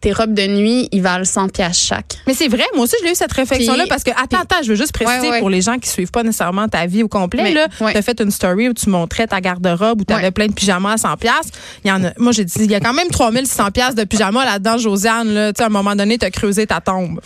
tes 0.03 0.11
robes 0.11 0.33
de 0.33 0.45
nuit, 0.45 0.89
ils 0.91 1.01
valent 1.01 1.23
100 1.25 1.47
pièces 1.47 1.79
chaque. 1.79 2.17
Mais 2.27 2.33
c'est 2.33 2.49
vrai, 2.49 2.65
moi 2.75 2.83
aussi, 2.83 2.95
je 2.99 3.05
l'ai 3.05 3.13
eu 3.13 3.15
cette 3.15 3.31
réflexion-là 3.31 3.83
Puis- 3.83 3.89
parce 3.89 4.03
que, 4.03 4.11
attends, 4.11 4.25
puis- 4.29 4.37
attends, 4.41 4.61
je 4.63 4.67
veux 4.69 4.75
juste 4.75 4.91
préciser 4.91 5.19
Ouais, 5.21 5.29
ouais. 5.31 5.39
pour 5.39 5.49
les 5.49 5.61
gens 5.61 5.79
qui 5.79 5.87
suivent 5.89 6.11
pas 6.11 6.23
nécessairement 6.23 6.67
ta 6.67 6.85
vie 6.85 7.03
au 7.03 7.07
complet, 7.07 7.41
Mais- 7.43 7.53
là. 7.53 7.67
ouais. 7.79 7.93
Tu 7.93 7.97
as 7.97 8.01
fait 8.01 8.19
une 8.21 8.29
story 8.29 8.67
où 8.69 8.73
tu 8.73 8.89
montrais 8.89 9.27
ta 9.27 9.39
garde-robe 9.41 10.01
où 10.01 10.03
tu 10.05 10.13
avais 10.13 10.31
plein 10.31 10.47
de 10.47 10.53
pyjamas 10.53 10.93
à 10.93 10.97
100 10.97 11.15
pièces. 11.17 11.49
Il 11.85 11.87
y 11.87 11.91
en 11.91 12.03
a, 12.03 12.09
moi, 12.17 12.33
j'ai 12.33 12.43
dit, 12.45 12.53
il 12.59 12.69
y 12.71 12.75
a 12.75 12.81
quand 12.81 12.93
même 12.93 13.07
3600 13.09 13.71
pièces 13.71 13.95
de 13.95 14.03
pyjamas 14.03 14.43
là-dedans, 14.45 14.77
Josiane, 14.77 15.33
là. 15.33 15.53
Tu 15.53 15.59
sais, 15.59 15.63
à 15.63 15.67
un 15.67 15.69
moment 15.69 15.95
donné, 15.95 16.17
tu 16.17 16.25
as 16.25 16.31
creusé 16.31 16.67
ta 16.67 16.81
tombe. 16.81 17.21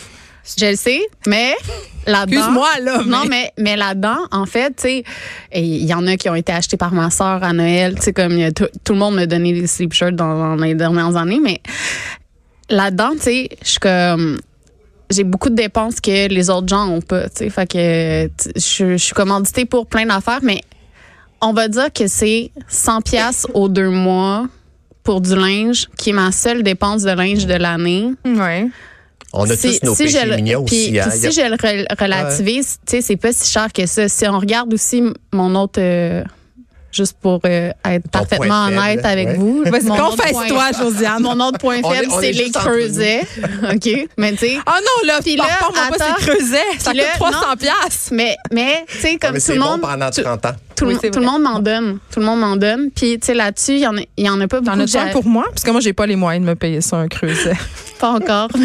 Je 0.57 0.65
le 0.65 0.75
sais, 0.77 1.01
mais 1.27 1.53
là-dedans. 2.05 2.37
Excuse-moi, 2.37 2.69
là. 2.81 3.01
Non, 3.05 3.23
mais, 3.27 3.51
mais 3.57 3.75
là-dedans, 3.75 4.19
en 4.31 4.45
fait, 4.45 4.69
tu 4.77 4.83
sais, 4.83 5.03
il 5.53 5.83
y 5.83 5.93
en 5.93 6.07
a 6.07 6.15
qui 6.15 6.29
ont 6.29 6.35
été 6.35 6.53
achetés 6.53 6.77
par 6.77 6.93
ma 6.93 7.09
sœur 7.09 7.43
à 7.43 7.51
Noël. 7.51 7.95
Tu 7.95 8.03
sais, 8.03 8.13
comme 8.13 8.53
tout, 8.53 8.67
tout 8.85 8.93
le 8.93 8.99
monde 8.99 9.15
me 9.15 9.25
donnait 9.25 9.51
des 9.51 9.67
sleep 9.67 9.91
shirts 9.91 10.15
dans, 10.15 10.55
dans 10.55 10.63
les 10.63 10.73
dernières 10.73 11.17
années, 11.17 11.41
mais 11.43 11.59
là-dedans, 12.69 13.11
tu 13.13 13.19
sais, 13.21 13.49
je 13.63 13.67
suis 13.69 13.79
comme. 13.79 14.39
J'ai 15.09 15.23
beaucoup 15.23 15.49
de 15.49 15.55
dépenses 15.55 16.01
que 16.01 16.27
les 16.27 16.49
autres 16.49 16.67
gens 16.67 16.89
ont 16.89 16.99
pas, 17.01 17.29
tu 17.29 17.37
sais. 17.45 17.49
Fait 17.49 17.65
que 17.65 18.29
je 18.55 18.97
suis 18.97 19.13
commanditée 19.13 19.63
pour 19.65 19.87
plein 19.87 20.05
d'affaires, 20.05 20.39
mais 20.43 20.59
on 21.39 21.53
va 21.53 21.69
dire 21.69 21.93
que 21.93 22.07
c'est 22.07 22.51
100 22.67 23.01
pièces 23.01 23.47
aux 23.53 23.69
deux 23.69 23.89
mois 23.89 24.47
pour 25.03 25.21
du 25.21 25.33
linge, 25.35 25.87
qui 25.97 26.09
est 26.09 26.13
ma 26.13 26.33
seule 26.33 26.61
dépense 26.61 27.03
de 27.03 27.11
linge 27.11 27.45
de 27.45 27.53
l'année. 27.53 28.09
Ouais. 28.25 28.67
On 29.31 29.49
a 29.49 29.55
Si- 29.55 29.79
tous 29.79 29.85
nos 29.85 29.95
si 29.95 30.03
péchés 30.03 30.19
je 30.23 30.29
le- 30.29 30.35
mignons 30.35 30.65
puis- 30.65 30.75
aussi. 30.87 30.99
hein. 30.99 31.07
puis 31.09 31.25
a- 31.27 31.31
si 31.31 31.41
je 31.41 31.47
le 31.49 31.55
rel- 31.61 31.87
relativise, 31.97 32.79
tu 32.85 32.91
sais, 32.97 33.01
c'est 33.01 33.15
pas 33.17 33.31
si 33.31 33.49
cher 33.49 33.71
que 33.71 33.85
ça. 33.85 34.09
Si 34.09 34.27
on 34.27 34.37
regarde 34.39 34.73
aussi 34.73 35.01
mon 35.31 35.55
autre, 35.55 35.79
euh, 35.81 36.23
juste 36.97 37.17
pour 37.21 37.39
euh, 37.45 37.71
être 37.85 38.03
Ton 38.11 38.19
parfaitement 38.25 38.65
honnête 38.65 39.01
faible, 39.01 39.07
avec 39.07 39.27
ouais. 39.29 39.33
vous. 39.35 39.63
Confesse-toi, 39.63 40.47
point- 40.47 40.71
Josiane. 40.77 41.21
Mon 41.21 41.39
autre 41.39 41.59
point 41.59 41.81
faible, 41.81 42.11
c'est 42.19 42.29
est 42.29 42.33
les 42.33 42.51
creusets. 42.51 43.21
OK? 43.73 44.07
Mais 44.17 44.31
tu 44.33 44.37
sais, 44.39 44.57
Oh 44.67 44.71
non, 44.75 45.07
là, 45.07 45.19
Puis 45.21 45.35
là, 45.35 45.45
pas, 45.59 45.67
attends. 45.95 46.15
c'est 46.19 46.25
creuset. 46.31 46.63
Ça 46.79 46.91
coûte 46.91 46.99
là, 46.99 47.03
300 47.15 47.37
non. 47.49 47.55
pièces. 47.55 48.09
mais, 48.11 48.35
mais 48.51 48.85
tu 48.89 48.97
sais, 48.97 49.17
Ah, 49.21 49.25
comme 49.27 49.33
mais 49.35 49.39
tout 49.39 49.45
c'est 49.45 49.53
le 49.55 49.59
bon 49.61 49.65
monde. 49.71 49.81
pendant 49.81 50.09
tout- 50.09 50.21
30 50.23 50.45
ans. 50.45 50.55
Tout, 50.77 50.85
le- 50.85 50.91
Oui, 50.93 50.97
c'est 51.01 51.09
tout 51.11 51.19
le 51.19 51.25
vrai. 51.25 51.33
monde 51.33 51.41
m'en 51.43 51.59
donne. 51.59 51.97
Tout 52.11 52.19
le 52.19 52.25
monde 52.25 52.39
m'en 52.39 52.55
donne. 52.55 52.91
Puis, 52.95 53.19
tu 53.19 53.25
sais, 53.27 53.33
là-dessus, 53.33 53.73
il 53.73 53.79
y, 53.79 53.87
en 53.87 53.97
a- 53.97 54.01
il 54.15 54.25
y 54.25 54.29
en 54.29 54.39
a 54.39 54.47
pas 54.47 54.61
beaucoup. 54.61 54.75
T'en 54.77 54.81
un 54.81 54.85
j'a- 54.85 55.07
pour 55.07 55.25
moi? 55.25 55.45
Parce 55.49 55.63
que 55.63 55.71
moi, 55.71 55.81
j'ai 55.81 55.93
pas 55.93 56.05
les 56.05 56.15
moyens 56.15 56.45
de 56.45 56.49
me 56.49 56.55
payer 56.55 56.81
ça, 56.81 56.97
un 56.97 57.07
creuset. 57.07 57.53
Pas 57.99 58.11
encore. 58.11 58.49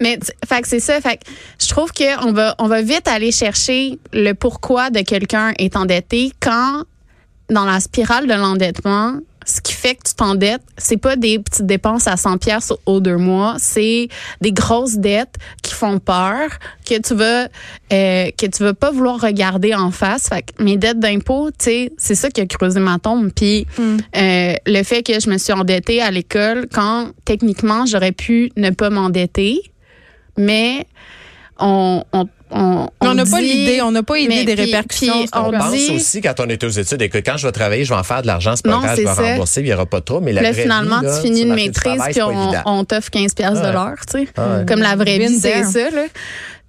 Mais 0.00 0.18
tu- 0.18 0.32
fait 0.48 0.62
que 0.62 0.68
c'est 0.68 0.80
ça. 0.80 1.00
Fait 1.00 1.16
que 1.16 1.22
je 1.60 1.68
trouve 1.68 1.92
qu'on 1.92 2.32
va, 2.32 2.54
on 2.58 2.66
va 2.66 2.82
vite 2.82 3.06
aller 3.08 3.32
chercher 3.32 3.98
le 4.12 4.32
pourquoi 4.32 4.90
de 4.90 5.00
quelqu'un 5.00 5.52
est 5.58 5.76
endetté 5.76 6.32
quand, 6.40 6.82
dans 7.48 7.64
la 7.64 7.80
spirale 7.80 8.26
de 8.26 8.34
l'endettement, 8.34 9.14
ce 9.50 9.60
qui 9.60 9.72
fait 9.72 9.94
que 9.96 10.08
tu 10.08 10.14
t'endettes, 10.14 10.62
c'est 10.76 10.96
pas 10.96 11.16
des 11.16 11.38
petites 11.38 11.66
dépenses 11.66 12.06
à 12.06 12.16
100 12.16 12.38
pièces 12.38 12.72
aux 12.86 13.00
deux 13.00 13.16
mois, 13.16 13.56
c'est 13.58 14.08
des 14.40 14.52
grosses 14.52 14.96
dettes 14.96 15.34
qui 15.62 15.74
font 15.74 15.98
peur, 15.98 16.50
que 16.86 17.00
tu 17.00 17.14
vas 17.14 17.48
euh, 17.92 18.30
que 18.30 18.46
tu 18.46 18.62
vas 18.62 18.74
pas 18.74 18.90
vouloir 18.90 19.20
regarder 19.20 19.74
en 19.74 19.90
face. 19.90 20.28
Fait 20.28 20.42
que 20.42 20.62
mes 20.62 20.76
dettes 20.76 21.00
d'impôt, 21.00 21.50
tu 21.50 21.64
sais, 21.64 21.92
c'est 21.98 22.14
ça 22.14 22.30
qui 22.30 22.40
a 22.40 22.46
creusé 22.46 22.80
ma 22.80 22.98
tombe. 22.98 23.30
Puis 23.34 23.66
euh, 23.78 24.54
le 24.66 24.82
fait 24.82 25.02
que 25.02 25.18
je 25.18 25.28
me 25.28 25.38
suis 25.38 25.52
endettée 25.52 26.00
à 26.00 26.10
l'école 26.10 26.66
quand 26.72 27.10
techniquement 27.24 27.86
j'aurais 27.86 28.12
pu 28.12 28.52
ne 28.56 28.70
pas 28.70 28.90
m'endetter, 28.90 29.60
mais 30.36 30.86
on 31.58 32.04
on 32.12 32.28
on, 32.52 33.14
n'a 33.14 33.24
pas 33.24 33.40
l'idée, 33.40 33.80
on 33.82 33.90
n'a 33.92 34.02
pas 34.02 34.18
idée 34.18 34.44
des 34.44 34.54
puis- 34.54 34.64
répercussions. 34.64 35.12
puis 35.22 35.30
on 35.34 35.50
pense 35.52 35.72
dit- 35.72 35.90
aussi 35.96 36.20
quand 36.20 36.34
on 36.40 36.48
est 36.48 36.62
aux 36.64 36.68
études, 36.68 37.00
écoute, 37.02 37.22
quand 37.24 37.36
je 37.36 37.46
vais 37.46 37.52
travailler, 37.52 37.84
je 37.84 37.90
vais 37.92 37.98
en 38.00 38.02
faire 38.04 38.22
de 38.22 38.26
l'argent, 38.26 38.54
c'est 38.56 38.64
pas 38.64 38.70
Non, 38.70 38.80
grave, 38.80 38.96
je 38.96 39.02
vais 39.02 39.06
ça. 39.14 39.22
rembourser, 39.22 39.60
il 39.60 39.64
n'y 39.66 39.72
aura 39.72 39.86
pas 39.86 40.00
de 40.00 40.04
trop. 40.04 40.20
Mais 40.20 40.32
la 40.32 40.42
Là, 40.42 40.52
vraie 40.52 40.62
finalement, 40.62 41.00
vie, 41.00 41.06
là, 41.06 41.16
tu 41.16 41.26
finis 41.26 41.42
une 41.42 41.54
maîtrise 41.54 42.02
puis 42.10 42.22
on, 42.22 42.52
on 42.66 42.84
t'offre 42.84 43.10
15 43.10 43.34
pièces 43.34 43.52
de 43.60 43.66
Ouais. 43.66 43.72
l'heure, 43.72 43.96
tu 44.10 44.18
sais. 44.24 44.28
Ouais. 44.38 44.66
Comme 44.66 44.80
la 44.80 44.96
vraie 44.96 45.18
Been 45.18 45.28
vie, 45.32 45.38
c'est 45.40 45.64
ça, 45.64 45.90
là. 45.90 46.04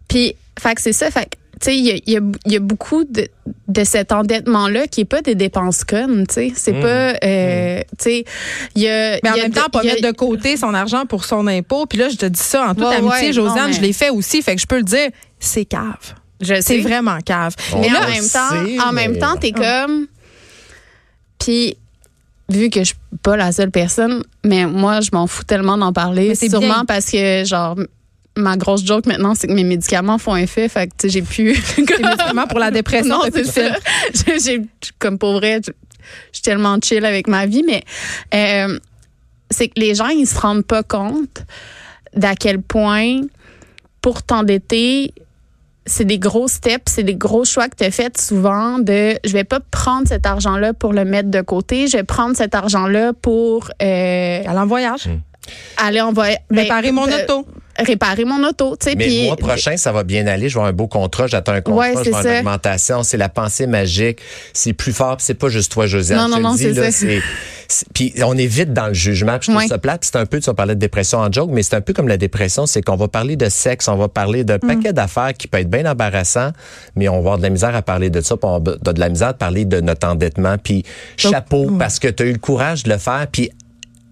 Puis, 0.07 0.35
fait 0.59 0.75
que 0.75 0.81
c'est 0.81 0.93
ça. 0.93 1.09
Fait 1.09 1.25
que, 1.25 1.29
tu 1.61 1.65
sais, 1.71 1.77
il 1.77 1.85
y 1.85 2.17
a, 2.17 2.19
y 2.19 2.53
y 2.55 2.59
beaucoup 2.59 3.03
de, 3.03 3.27
de 3.67 3.83
cet 3.83 4.11
endettement-là 4.11 4.87
qui 4.87 5.01
est 5.01 5.05
pas 5.05 5.21
des 5.21 5.35
dépenses 5.35 5.83
connes, 5.83 6.25
tu 6.27 6.33
sais. 6.33 6.53
C'est 6.55 6.73
pas, 6.73 7.13
euh, 7.23 7.79
tu 7.99 8.03
sais, 8.03 8.23
il 8.75 8.81
y 8.81 8.87
a... 8.89 9.19
Mais 9.23 9.29
en 9.29 9.35
y 9.35 9.39
a 9.39 9.43
même 9.43 9.53
temps, 9.53 9.65
de- 9.67 9.71
pas 9.71 9.83
mettre 9.83 10.01
de 10.01 10.11
côté 10.11 10.57
son 10.57 10.73
argent 10.73 11.05
pour 11.05 11.23
son 11.23 11.45
impôt. 11.47 11.85
Puis 11.85 11.97
là, 11.99 12.09
je 12.09 12.15
te 12.17 12.25
dis 12.25 12.39
ça 12.39 12.63
en 12.67 12.73
toute 12.75 12.85
Ouais, 12.87 12.95
amitié, 12.95 13.27
ouais, 13.27 13.33
Josiane, 13.33 13.55
non, 13.57 13.67
mais- 13.67 13.73
je 13.73 13.81
l'ai 13.81 13.93
fait 13.93 14.09
aussi. 14.09 14.41
Fait 14.41 14.55
que 14.55 14.61
je 14.61 14.65
peux 14.67 14.77
le 14.77 14.83
dire, 14.83 15.09
c'est 15.41 15.65
cave. 15.65 16.15
Je 16.39 16.61
C'est 16.61 16.79
vraiment 16.79 17.19
cave. 17.19 17.53
On 17.73 17.81
Mais 17.81 17.89
en 17.89 18.07
même 18.07 18.29
temps, 18.29 18.49
sait, 18.65 18.79
en 18.79 18.91
même 18.93 19.17
temps, 19.19 19.35
t'es 19.35 19.51
comme. 19.51 20.07
Puis, 21.39 21.77
vu 22.49 22.69
que 22.69 22.79
je 22.79 22.85
suis 22.85 22.95
pas 23.23 23.35
la 23.37 23.51
seule 23.51 23.71
personne, 23.71 24.23
mais 24.43 24.65
moi, 24.65 25.01
je 25.01 25.09
m'en 25.13 25.27
fous 25.27 25.43
tellement 25.43 25.77
d'en 25.77 25.93
parler. 25.93 26.29
Mais 26.29 26.35
c'est 26.35 26.49
Sûrement 26.49 26.67
bien. 26.67 26.85
parce 26.85 27.11
que, 27.11 27.43
genre, 27.45 27.77
ma 28.35 28.57
grosse 28.57 28.83
joke 28.85 29.05
maintenant, 29.05 29.35
c'est 29.35 29.47
que 29.47 29.53
mes 29.53 29.63
médicaments 29.63 30.17
font 30.17 30.35
effet. 30.35 30.67
Fait 30.69 30.87
que, 30.87 30.93
tu 30.97 31.01
sais, 31.01 31.09
j'ai 31.09 31.21
pu. 31.21 31.55
C'est 31.75 31.81
médicaments 31.81 32.47
pour 32.47 32.59
la 32.59 32.71
dépression. 32.71 33.17
non, 33.19 33.29
plus 33.29 33.45
c'est 33.45 33.69
ça. 33.69 33.75
fil. 34.13 34.23
J'ai- 34.25 34.39
j'ai- 34.39 34.65
comme 34.99 35.17
pour 35.17 35.33
vrai, 35.33 35.59
je 35.65 35.71
je 36.31 36.37
suis 36.37 36.41
tellement 36.41 36.77
chill 36.83 37.05
avec 37.05 37.27
ma 37.27 37.45
vie, 37.45 37.63
mais 37.63 37.83
euh, 38.33 38.79
c'est 39.49 39.67
que 39.67 39.79
les 39.79 39.93
gens, 39.95 40.07
ils 40.07 40.25
se 40.25 40.37
rendent 40.37 40.65
pas 40.65 40.81
compte 40.83 41.43
d'à 42.15 42.35
quel 42.35 42.61
point, 42.61 43.21
pour 44.01 44.23
t'endetter, 44.23 45.13
c'est 45.85 46.05
des 46.05 46.19
gros 46.19 46.47
steps, 46.47 46.83
c'est 46.91 47.03
des 47.03 47.15
gros 47.15 47.43
choix 47.45 47.67
que 47.67 47.75
tu 47.75 47.83
as 47.83 47.91
fait 47.91 48.15
souvent 48.19 48.79
de 48.79 49.15
je 49.25 49.33
vais 49.33 49.43
pas 49.43 49.59
prendre 49.71 50.07
cet 50.07 50.25
argent-là 50.25 50.73
pour 50.73 50.93
le 50.93 51.05
mettre 51.05 51.29
de 51.31 51.41
côté, 51.41 51.87
je 51.87 51.97
vais 51.97 52.03
prendre 52.03 52.35
cet 52.35 52.53
argent-là 52.55 53.13
pour 53.21 53.69
euh, 53.81 54.43
Aller 54.45 54.59
en 54.59 54.67
voyage. 54.67 55.09
aller 55.77 56.01
en 56.01 56.13
voyage. 56.13 56.37
Réparer 56.51 56.91
mon 56.91 57.03
auto. 57.05 57.47
Réparer 57.79 58.25
mon 58.25 58.43
auto, 58.47 58.75
tu 58.79 58.89
sais. 58.89 58.95
Mais 58.95 59.05
puis- 59.07 59.21
le 59.21 59.25
mois 59.27 59.37
prochain, 59.37 59.75
ça 59.77 59.91
va 59.91 60.03
bien 60.03 60.27
aller. 60.27 60.49
Je 60.49 60.53
vais 60.55 60.59
avoir 60.59 60.67
un 60.69 60.73
beau 60.73 60.87
contrat. 60.87 61.25
J'attends 61.25 61.53
un 61.53 61.61
contrat. 61.61 61.79
Ouais, 61.79 61.93
je 61.93 61.97
c'est 61.97 62.03
vais 62.03 62.07
avoir 62.09 62.25
une 62.25 62.31
ça. 62.33 62.39
augmentation. 62.39 63.03
C'est 63.03 63.17
la 63.17 63.29
pensée 63.29 63.65
magique. 63.65 64.19
C'est 64.53 64.73
plus 64.73 64.91
fort. 64.93 65.15
C'est 65.19 65.33
pas 65.33 65.47
juste 65.49 65.71
toi, 65.71 65.87
Josiane. 65.87 66.17
Non, 66.19 66.25
Je 66.25 66.29
non, 66.29 66.37
te 66.37 66.43
non, 66.43 66.51
le 66.69 66.73
dis, 66.85 66.91
c'est 66.91 67.21
Puis 67.93 68.13
on 68.23 68.37
est 68.37 68.45
vite 68.47 68.73
dans 68.73 68.87
le 68.87 68.93
jugement. 68.93 69.37
Puis 69.39 69.47
je 69.47 69.51
trouve 69.51 69.61
Ouais. 69.63 69.67
ça 69.67 69.77
plate. 69.77 70.03
C'est 70.05 70.15
un 70.15 70.25
peu, 70.25 70.39
tu 70.39 70.45
vas 70.47 70.53
parler 70.53 70.75
de 70.75 70.79
dépression 70.79 71.19
en 71.19 71.31
joke, 71.31 71.49
mais 71.51 71.63
c'est 71.63 71.75
un 71.75 71.81
peu 71.81 71.93
comme 71.93 72.07
la 72.07 72.17
dépression. 72.17 72.65
C'est 72.65 72.81
qu'on 72.81 72.95
va 72.95 73.07
parler 73.07 73.35
de 73.35 73.49
sexe, 73.49 73.87
on 73.87 73.95
va 73.95 74.07
parler 74.07 74.43
d'un 74.43 74.59
paquet 74.59 74.93
d'affaires 74.93 75.33
qui 75.37 75.47
peut 75.47 75.59
être 75.59 75.69
bien 75.69 75.89
embarrassant, 75.89 76.51
mais 76.95 77.07
on 77.09 77.13
va 77.13 77.17
avoir 77.19 77.37
de 77.37 77.43
la 77.43 77.49
misère 77.49 77.75
à 77.75 77.81
parler 77.81 78.09
de 78.09 78.21
ça. 78.21 78.35
Puis 78.37 78.45
on 78.49 78.59
va 78.59 78.75
de 78.93 78.99
la 78.99 79.09
misère 79.09 79.29
à 79.29 79.33
parler 79.33 79.65
de 79.65 79.79
notre 79.81 80.07
endettement. 80.07 80.57
Puis 80.57 80.83
chapeau, 81.17 81.71
parce 81.77 81.99
que 81.99 82.07
tu 82.07 82.23
as 82.23 82.25
eu 82.27 82.33
le 82.33 82.39
courage 82.39 82.83
de 82.83 82.89
le 82.89 82.97
faire. 82.97 83.27
Puis 83.31 83.51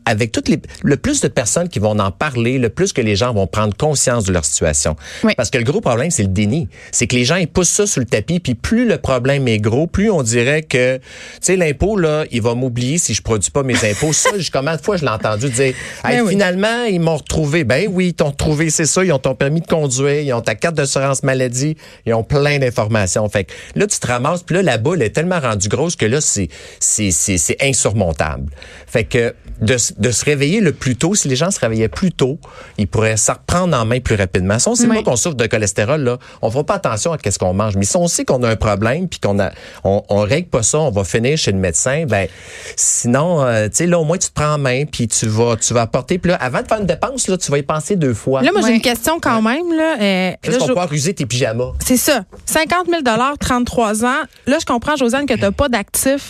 avec 0.10 0.32
toutes 0.32 0.48
les, 0.50 0.60
le 0.84 0.98
plus 0.98 1.22
de 1.22 1.28
personnes 1.28 1.70
qui 1.70 1.78
vont 1.78 1.98
en 2.00 2.10
parler, 2.10 2.58
le 2.58 2.70
plus 2.70 2.94
que 2.94 3.01
les 3.01 3.16
gens 3.16 3.32
vont 3.32 3.46
prendre 3.46 3.75
conscience 3.78 4.24
de 4.25 4.34
leur 4.34 4.44
situation. 4.44 4.96
Oui. 5.24 5.34
Parce 5.38 5.51
que 5.51 5.60
le 5.60 5.63
gros 5.63 5.82
problème, 5.82 6.10
c'est 6.10 6.24
le 6.24 6.30
déni. 6.30 6.68
C'est 6.92 7.06
que 7.06 7.16
les 7.16 7.25
gens, 7.25 7.36
ils 7.36 7.48
poussent 7.48 7.70
ça 7.70 7.86
sur 7.86 8.00
le 8.00 8.08
tapis, 8.08 8.39
puis 8.39 8.56
plus 8.56 8.88
le 8.88 8.98
problème 8.98 9.48
est 9.48 9.60
gros, 9.60 9.86
plus 9.86 10.10
on 10.10 10.24
dirait 10.24 10.63
que, 10.63 10.98
tu 10.98 11.01
sais, 11.42 11.56
l'impôt, 11.56 11.96
là, 11.96 12.25
il 12.32 12.42
va 12.42 12.56
m'oublier 12.56 12.98
si 12.98 13.13
je 13.13 13.22
produis 13.22 13.51
pas 13.51 13.62
mes 13.63 13.75
impôts. 13.89 14.13
ça, 14.13 14.32
je- 14.38 14.50
combien 14.50 14.75
de 14.75 14.82
fois 14.82 14.98
je 14.98 15.04
l'ai 15.04 15.12
entendu 15.12 15.48
dire, 15.50 15.74
Hey, 16.04 16.18
Ben 16.18 16.22
oui. 16.24 16.32
finalement, 16.32 16.86
ils 16.86 17.00
m'ont 17.00 17.18
retrouvé. 17.18 17.63
Ben 17.63 17.88
oui, 17.92 18.08
ils 18.08 18.13
t'ont 18.13 18.32
retrouvé, 18.32 18.72
c'est 18.72 18.86
ça. 18.88 19.06
Ils 19.06 19.12
ont 19.13 19.20
ton 19.20 19.36
permis 19.36 19.62
de 19.62 19.68
conduire, 19.68 20.22
ils 20.22 20.34
ont 20.34 20.42
ta 20.42 20.56
carte 20.56 20.75
d'assurance 20.75 21.22
maladie, 21.22 21.78
ils 22.08 22.13
ont 22.16 22.24
plein 22.24 22.58
d'informations. 22.58 23.30
Fait 23.30 23.44
que 23.44 23.54
là, 23.75 23.86
tu 23.86 24.00
te 24.00 24.08
ramasses, 24.08 24.42
puis 24.42 24.56
là, 24.56 24.63
la 24.63 24.78
boule 24.80 25.04
est 25.04 25.12
tellement 25.12 25.39
rendue 25.39 25.68
grosse 25.70 25.96
que 25.96 26.06
là, 26.08 26.20
c'est, 26.22 26.50
c'est, 26.80 27.12
c'est, 27.12 27.38
c'est 27.38 27.58
insurmontable. 27.62 28.50
Fait 28.88 29.04
que 29.04 29.36
de, 29.62 29.75
de 30.00 30.12
se 30.12 30.24
réveiller 30.25 30.62
le 30.62 30.72
plus 30.72 30.96
tôt, 30.96 31.13
si 31.13 31.27
les 31.27 31.36
gens 31.36 31.51
se 31.51 31.60
réveillaient 31.60 31.89
plus 31.89 32.12
tôt, 32.12 32.39
ils 32.77 32.88
pourraient 32.88 33.18
s'en 33.18 33.34
reprendre 33.34 33.75
en 33.77 33.86
main 33.86 34.00
plus 34.00 34.15
rapidement. 34.15 34.58
Si 34.58 34.68
on 34.70 34.75
sait 34.75 34.88
Oui. 34.88 34.96
pas 34.98 35.03
qu'on 35.03 35.15
souffre 35.18 35.36
de 35.36 35.46
cholestérol, 35.46 36.01
là, 36.01 36.18
on 36.41 36.50
fera 36.50 36.63
pas 36.63 36.75
attention 36.75 37.12
à 37.12 37.18
qu'est-ce 37.18 37.38
qu'on 37.38 37.53
mange. 37.53 37.75
Mais 37.75 37.84
si 37.86 37.98
on 37.98 38.08
sait 38.08 38.24
qu'on 38.25 38.41
a 38.44 38.50
un 38.50 38.56
problème, 38.56 39.08
puis 39.10 39.20
qu'on 39.20 39.38
a, 39.39 39.51
on, 39.84 40.01
on 40.10 40.22
règle 40.22 40.48
pas 40.48 40.63
ça, 40.63 40.79
on 40.79 40.89
va 40.91 41.03
finir 41.03 41.38
chez 41.38 41.51
le 41.51 41.58
médecin, 41.58 42.06
ben, 42.08 42.27
sinon, 42.75 43.44
euh, 43.44 43.68
tu 43.68 43.75
sais, 43.75 43.88
là, 43.88 44.00
au 44.00 44.03
moins, 44.06 44.18
tu 44.18 44.29
te 44.29 44.34
prends 44.34 44.53
en 44.53 44.58
main, 44.58 44.86
puis 44.86 45.08
tu 45.08 45.27
vas, 45.27 45.56
tu 45.58 45.74
vas 45.74 45.82
apporter. 45.82 46.18
Puis 46.18 46.32
là, 46.32 46.38
avant 46.38 46.62
de 46.62 46.68
faire 46.68 46.79
une 46.79 46.86
dépense, 46.86 47.27
là, 47.27 47.38
tu 47.38 47.51
vas 47.51 47.58
y 47.58 47.63
penser 47.63 47.96
deux 47.96 48.13
fois. 48.13 48.41
Là, 48.41 48.51
moi, 48.51 48.62
j'ai 48.62 48.68
Ouais. 48.70 48.75
une 48.75 48.82
question 48.82 49.20
quand 49.20 49.41
même. 49.41 49.74
Là, 49.75 49.98
Euh, 50.00 50.32
Juste 50.44 50.53
là, 50.53 50.58
pour 50.60 50.68
je- 50.68 50.74
pouvoir 50.74 50.94
user 50.94 51.13
tes 51.13 51.25
pyjamas. 51.25 51.72
C'est 51.86 51.98
ça. 51.98 52.24
50 52.46 52.88
000 52.88 53.01
33 53.39 54.06
ans. 54.06 54.24
Là, 54.48 54.58
je 54.60 54.65
comprends, 54.65 54.96
Josiane, 54.96 55.25
que 55.25 55.34
tu 55.34 55.41
n'as 55.41 55.51
pas 55.51 55.68
d'actifs. 55.68 56.29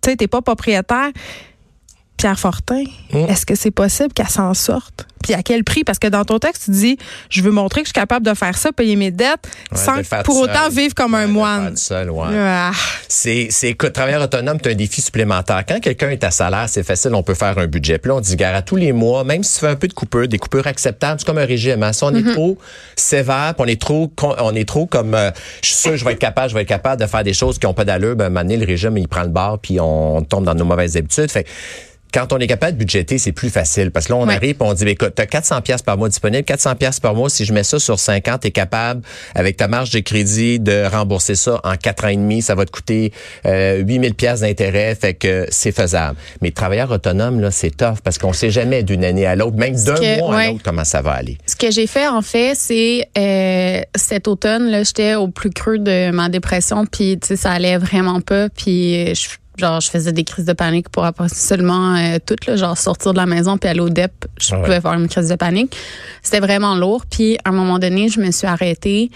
Tu 0.00 0.10
sais, 0.10 0.16
tu 0.16 0.24
n'es 0.24 0.28
pas 0.28 0.42
propriétaire. 0.42 1.10
Pierre 2.22 2.38
Fortin, 2.38 2.84
Mm. 3.12 3.16
est-ce 3.28 3.44
que 3.44 3.56
c'est 3.56 3.72
possible 3.72 4.12
qu'elle 4.14 4.28
s'en 4.28 4.54
sorte? 4.54 5.06
Puis 5.24 5.34
à 5.34 5.42
quel 5.42 5.62
prix? 5.64 5.82
Parce 5.84 5.98
que 5.98 6.06
dans 6.08 6.24
ton 6.24 6.38
texte, 6.38 6.64
tu 6.66 6.70
dis, 6.70 6.98
je 7.30 7.42
veux 7.42 7.50
montrer 7.50 7.80
que 7.82 7.86
je 7.86 7.90
suis 7.90 8.00
capable 8.00 8.24
de 8.26 8.32
faire 8.34 8.56
ça, 8.56 8.72
payer 8.72 8.94
mes 8.96 9.10
dettes, 9.10 9.48
Ouais, 9.70 9.78
sans 9.78 9.96
de 9.98 10.22
pour 10.24 10.38
autant 10.38 10.68
vivre 10.68 10.94
comme 10.94 11.14
Ouais, 11.14 11.20
un 11.22 11.26
moine. 11.26 11.74
ouais. 11.90 12.28
Ah. 12.34 12.70
C'est, 13.08 13.48
c'est, 13.50 13.70
écoute, 13.70 13.92
travailleur 13.92 14.22
autonome, 14.22 14.58
c'est 14.62 14.70
un 14.70 14.74
défi 14.74 15.00
supplémentaire. 15.02 15.64
Quand 15.68 15.78
quelqu'un 15.80 16.10
est 16.10 16.22
à 16.24 16.30
salaire, 16.30 16.66
c'est 16.68 16.82
facile, 16.84 17.14
on 17.14 17.22
peut 17.24 17.34
faire 17.34 17.58
un 17.58 17.66
budget. 17.66 17.98
Puis 17.98 18.08
là, 18.08 18.16
on 18.16 18.20
dit, 18.20 18.34
gare, 18.36 18.54
à 18.54 18.62
tous 18.62 18.76
les 18.76 18.92
mois, 18.92 19.22
même 19.24 19.42
si 19.44 19.54
tu 19.54 19.60
fais 19.60 19.68
un 19.68 19.76
peu 19.76 19.86
de 19.88 19.92
coupure, 19.94 20.26
des 20.28 20.38
coupures 20.38 20.66
acceptables, 20.68 21.18
c'est 21.20 21.26
comme 21.26 21.38
un 21.38 21.44
régime. 21.44 21.82
Hein. 21.82 21.92
Si 21.92 22.02
on 22.04 22.14
est 22.14 22.32
trop 22.32 22.56
sévère, 22.96 23.54
puis 23.56 23.64
on 23.64 23.66
est 23.68 23.80
trop, 23.80 24.12
on 24.38 24.54
est 24.54 24.68
trop 24.68 24.86
comme, 24.86 25.14
euh, 25.14 25.30
je 25.62 25.68
suis 25.68 25.76
sûr, 25.76 25.90
que 25.92 25.96
je 25.98 26.04
vais 26.04 26.12
être 26.12 26.18
capable, 26.18 26.50
je 26.50 26.54
vais 26.54 26.62
être 26.62 26.68
capable 26.68 27.00
de 27.02 27.06
faire 27.06 27.24
des 27.24 27.34
choses 27.34 27.58
qui 27.58 27.66
ont 27.66 27.74
pas 27.74 27.84
d'allure, 27.84 28.16
ben, 28.16 28.24
à 28.24 28.26
un 28.26 28.30
moment 28.30 28.40
donné, 28.42 28.56
le 28.56 28.66
régime, 28.66 28.96
il 28.96 29.08
prend 29.08 29.22
le 29.22 29.28
bar, 29.28 29.58
puis 29.58 29.78
on 29.80 30.22
tombe 30.22 30.44
dans 30.44 30.54
nos 30.54 30.64
mauvaises 30.64 30.96
habitudes. 30.96 31.30
Fait 31.30 31.46
quand 32.12 32.32
on 32.32 32.38
est 32.38 32.46
capable 32.46 32.72
de 32.74 32.78
budgéter, 32.78 33.18
c'est 33.18 33.32
plus 33.32 33.50
facile 33.50 33.90
parce 33.90 34.06
que 34.06 34.12
là, 34.12 34.18
on 34.18 34.26
Ouais. 34.28 34.34
arrive 34.34 34.50
et 34.60 34.64
on 34.64 34.74
dit, 34.74 34.84
écoute, 34.86 35.14
tu 35.16 35.22
as 35.22 35.26
400 35.26 35.60
pièces 35.62 35.82
par 35.82 35.96
mois 35.96 36.08
disponible, 36.08 36.44
400 36.44 36.74
pièces 36.76 37.00
par 37.00 37.14
mois, 37.14 37.28
si 37.30 37.44
je 37.44 37.52
mets 37.52 37.64
ça 37.64 37.78
sur 37.78 37.98
5 37.98 38.28
ans, 38.28 38.38
tu 38.40 38.48
es 38.48 38.50
capable, 38.50 39.02
avec 39.34 39.56
ta 39.56 39.68
marge 39.68 39.90
de 39.90 40.00
crédit, 40.00 40.60
de 40.60 40.84
rembourser 40.84 41.34
ça 41.34 41.60
en 41.64 41.76
4 41.76 42.04
ans 42.04 42.08
et 42.08 42.16
demi. 42.16 42.42
Ça 42.42 42.54
va 42.54 42.64
te 42.66 42.70
coûter 42.70 43.12
euh, 43.46 43.78
8000 43.78 44.14
pièces 44.14 44.40
d'intérêt, 44.40 44.94
fait 44.94 45.14
que 45.14 45.46
c'est 45.50 45.72
faisable. 45.72 46.16
Mais 46.40 46.50
travailleur 46.50 46.90
autonome, 46.90 47.40
là, 47.40 47.50
c'est 47.50 47.76
tough 47.76 47.98
parce 48.04 48.18
qu'on 48.18 48.32
sait 48.32 48.50
jamais 48.50 48.82
d'une 48.82 49.04
année 49.04 49.26
à 49.26 49.34
l'autre, 49.36 49.56
même 49.56 49.74
d'un 49.74 50.16
mois 50.18 50.36
à 50.38 50.46
l'autre, 50.48 50.62
comment 50.64 50.84
ça 50.84 51.00
va 51.02 51.12
aller. 51.12 51.38
Ce 51.46 51.56
que 51.56 51.70
j'ai 51.70 51.86
fait 51.86 52.06
en 52.08 52.22
fait, 52.22 52.54
c'est 52.56 53.08
euh, 53.18 53.80
cet 53.94 54.28
automne 54.28 54.70
là, 54.70 54.82
j'étais 54.82 55.14
au 55.14 55.28
plus 55.28 55.50
creux 55.50 55.78
de 55.78 56.10
ma 56.10 56.28
dépression, 56.28 56.84
puis 56.86 57.18
tu 57.20 57.28
sais 57.28 57.36
ça 57.36 57.52
allait 57.52 57.78
vraiment 57.78 58.20
pas, 58.20 58.48
puis 58.50 59.08
euh, 59.08 59.14
je 59.14 59.28
genre 59.58 59.80
je 59.80 59.90
faisais 59.90 60.12
des 60.12 60.24
crises 60.24 60.44
de 60.46 60.52
panique 60.52 60.88
pour 60.88 61.04
après 61.04 61.28
seulement 61.28 61.94
euh, 61.96 62.18
tout 62.24 62.36
là, 62.46 62.56
genre 62.56 62.76
sortir 62.78 63.12
de 63.12 63.18
la 63.18 63.26
maison 63.26 63.58
puis 63.58 63.68
aller 63.68 63.80
au 63.80 63.88
DEP, 63.90 64.12
je 64.40 64.54
Ah 64.54 64.58
ouais. 64.58 64.64
pouvais 64.64 64.80
faire 64.80 64.92
une 64.94 65.08
crise 65.08 65.28
de 65.28 65.34
panique. 65.36 65.76
C'était 66.22 66.40
vraiment 66.40 66.74
lourd, 66.74 67.04
puis 67.06 67.36
à 67.44 67.50
un 67.50 67.52
moment 67.52 67.78
donné, 67.78 68.08
je 68.08 68.20
me 68.20 68.30
suis 68.30 68.46
arrêtée, 68.46 69.10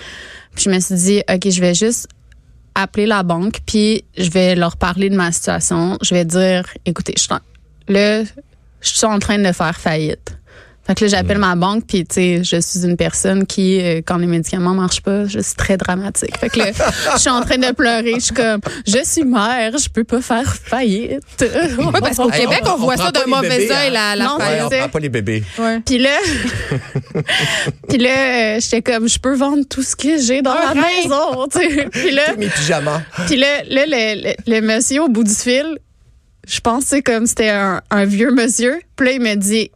puis 0.55 0.65
je 0.65 0.71
me 0.71 0.79
suis 0.81 0.95
dit 0.95 1.23
OK, 1.33 1.49
je 1.51 1.61
vais 1.61 1.75
juste 1.75 2.09
appeler 2.75 3.07
la 3.07 3.23
banque, 3.23 3.61
puis 3.67 4.05
je 4.19 4.29
vais 4.31 4.55
leur 4.55 4.77
parler 4.77 5.09
de 5.09 5.17
ma 5.17 5.33
situation, 5.33 5.97
je 6.03 6.15
vais 6.15 6.25
dire 6.27 6.65
écoutez, 6.85 7.15
je 7.17 7.23
suis 7.23 7.33
en- 7.33 7.41
là 7.89 8.23
je 8.83 8.91
suis 8.95 9.07
en 9.07 9.19
train 9.19 9.39
de 9.39 9.51
faire 9.53 9.75
faillite. 9.77 10.37
Fait 10.87 10.95
que 10.95 11.05
là, 11.05 11.09
j'appelle 11.11 11.39
ma 11.39 11.57
banque, 11.57 11.85
puis 11.87 12.05
tu 12.05 12.15
sais, 12.15 12.45
je 12.45 12.61
suis 12.61 12.85
une 12.87 12.97
personne 12.97 13.45
qui, 13.47 13.81
euh, 13.81 14.03
quand 14.07 14.19
les 14.19 14.27
médicaments 14.27 14.75
marchent 14.75 15.01
pas, 15.03 15.27
je 15.27 15.41
suis 15.41 15.55
très 15.57 15.77
dramatique. 15.77 16.37
Fait 16.39 16.49
que 16.49 16.59
là, 16.61 16.67
je 17.15 17.19
suis 17.21 17.31
en 17.31 17.41
train 17.43 17.59
de 17.59 17.73
pleurer. 17.73 18.15
Je 18.15 18.21
suis 18.21 18.35
comme, 18.35 18.61
je 18.87 18.99
suis 19.05 19.25
mère, 19.25 19.77
je 19.79 19.89
peux 19.89 20.05
pas 20.05 20.21
faire 20.21 20.55
faillite. 20.55 21.21
Oui, 21.79 21.87
parce 22.01 22.17
qu'au 22.17 22.29
Québec, 22.29 22.61
on, 22.67 22.71
on 22.71 22.77
voit 22.77 22.97
ça 22.97 23.11
d'un 23.11 23.27
mauvais 23.27 23.71
œil, 23.71 23.89
hein. 23.89 23.91
la, 23.93 24.17
la 24.17 24.25
Non, 24.25 24.39
faillite. 24.39 24.63
Ouais, 24.71 24.77
on 24.77 24.79
prend 24.81 24.89
pas 24.91 24.99
les 25.01 25.09
bébés. 25.09 25.43
Ouais. 25.59 25.81
Puis 25.85 25.99
là, 25.99 26.17
puis 27.89 27.99
là, 27.99 28.11
euh, 28.57 28.61
j'étais 28.61 28.83
comme, 28.83 29.09
je 29.09 29.19
peux 29.19 29.35
vendre 29.35 29.65
tout 29.69 29.83
ce 29.83 29.97
que 29.97 30.19
j'ai 30.21 30.43
dans 30.43 30.55
la 30.55 30.75
maison, 30.75 31.47
tu 31.53 31.59
sais. 31.59 31.89
Puis 31.91 32.11
là, 32.13 32.35
Mes 32.39 32.49
pyjamas. 32.49 33.03
puis 33.27 33.37
là, 33.37 33.63
là, 33.69 33.85
le, 33.87 34.23
le, 34.23 34.35
le 34.47 34.61
monsieur 34.61 35.03
au 35.03 35.09
bout 35.09 35.25
du 35.25 35.35
fil, 35.35 35.79
je 36.47 36.61
pensais 36.61 37.03
comme 37.03 37.27
c'était 37.27 37.51
un, 37.51 37.81
un 37.91 38.05
vieux 38.05 38.31
monsieur. 38.33 38.81
Puis 38.97 39.07
là, 39.07 39.13
il 39.15 39.21
me 39.21 39.35
dit, 39.35 39.71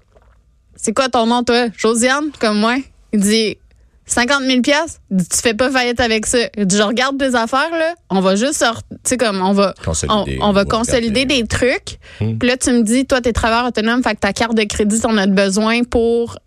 c'est 0.81 0.93
quoi 0.93 1.09
ton 1.09 1.27
nom, 1.27 1.43
toi? 1.43 1.67
Josiane, 1.77 2.31
comme 2.39 2.59
moi. 2.59 2.77
Il 3.13 3.21
dit, 3.21 3.59
50 4.07 4.43
000 4.45 4.61
piastres? 4.63 5.01
Il 5.11 5.19
dit, 5.19 5.29
tu 5.29 5.37
fais 5.39 5.55
pas 5.55 5.71
faillite 5.71 6.01
avec 6.01 6.27
ça. 6.27 6.39
Il 6.57 6.67
dit, 6.67 6.77
je 6.77 6.83
regarde 6.83 7.19
tes 7.19 7.35
affaires, 7.35 7.71
là. 7.71 7.95
On 8.09 8.21
va 8.21 8.35
juste 8.35 8.55
sortir, 8.55 8.83
tu 8.91 8.97
sais, 9.05 9.17
comme, 9.17 9.41
on 9.43 9.53
va, 9.53 9.75
on, 9.79 9.85
Consolider, 9.85 10.39
on 10.41 10.41
va 10.41 10.49
on 10.49 10.53
va 10.53 10.65
consolider 10.65 11.21
regarder. 11.21 11.43
des 11.43 11.47
trucs. 11.47 11.99
Hmm. 12.21 12.39
Puis 12.39 12.49
là, 12.49 12.57
tu 12.57 12.71
me 12.73 12.83
dis, 12.83 13.07
toi, 13.07 13.21
t'es 13.21 13.33
travailleur 13.33 13.67
autonome, 13.69 14.03
fait 14.03 14.15
que 14.15 14.21
ta 14.21 14.33
carte 14.33 14.55
de 14.55 14.65
crédit, 14.65 15.01
t'en 15.01 15.17
as 15.17 15.27
besoin 15.27 15.85
pour, 15.85 16.35
tu 16.35 16.41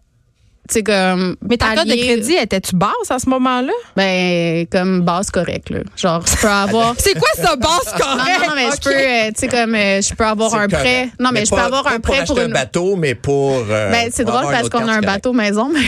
sais, 0.69 0.83
comme. 0.83 1.35
Mais 1.47 1.57
ta 1.57 1.75
carte 1.75 1.87
de 1.87 1.93
crédit, 1.93 2.33
étais-tu 2.35 2.75
basse 2.75 3.09
à 3.09 3.19
ce 3.19 3.29
moment-là? 3.29 3.71
Ben, 3.95 4.65
comme 4.71 5.01
base 5.01 5.29
correcte, 5.29 5.69
là. 5.69 5.79
Genre, 5.97 6.23
je 6.25 6.37
peux 6.41 6.47
avoir. 6.47 6.93
C'est 6.97 7.13
quoi 7.17 7.29
ça, 7.35 7.55
basse 7.55 7.93
correcte? 7.99 8.39
non, 8.41 8.47
non, 8.49 8.55
mais 8.55 8.65
je 8.75 8.81
peux, 8.81 8.95
euh, 8.95 9.27
tu 9.27 9.33
sais, 9.41 9.47
comme, 9.47 9.75
euh, 9.75 10.01
je 10.01 10.13
peux 10.13 10.25
avoir 10.25 10.51
C'est 10.51 10.57
un 10.57 10.67
correct. 10.67 10.79
prêt. 10.83 11.09
Non, 11.19 11.29
mais, 11.33 11.45
je 11.45 11.49
peux 11.49 11.55
pas- 11.57 11.65
avoir 11.65 11.87
un 11.87 11.99
prêt 11.99 12.23
pour 12.25 12.37
une. 12.39 12.45
un 12.45 12.53
bateau, 12.53 12.95
mais 12.95 13.15
pour. 13.15 13.57
euh, 13.69 13.91
Ben, 13.91 14.09
c'est 14.11 14.23
drôle 14.25 14.45
parce 14.51 14.69
qu'on 14.69 14.87
a 14.87 14.93
un 14.93 15.01
bateau 15.01 15.33
maison, 15.33 15.69
mais. 15.73 15.81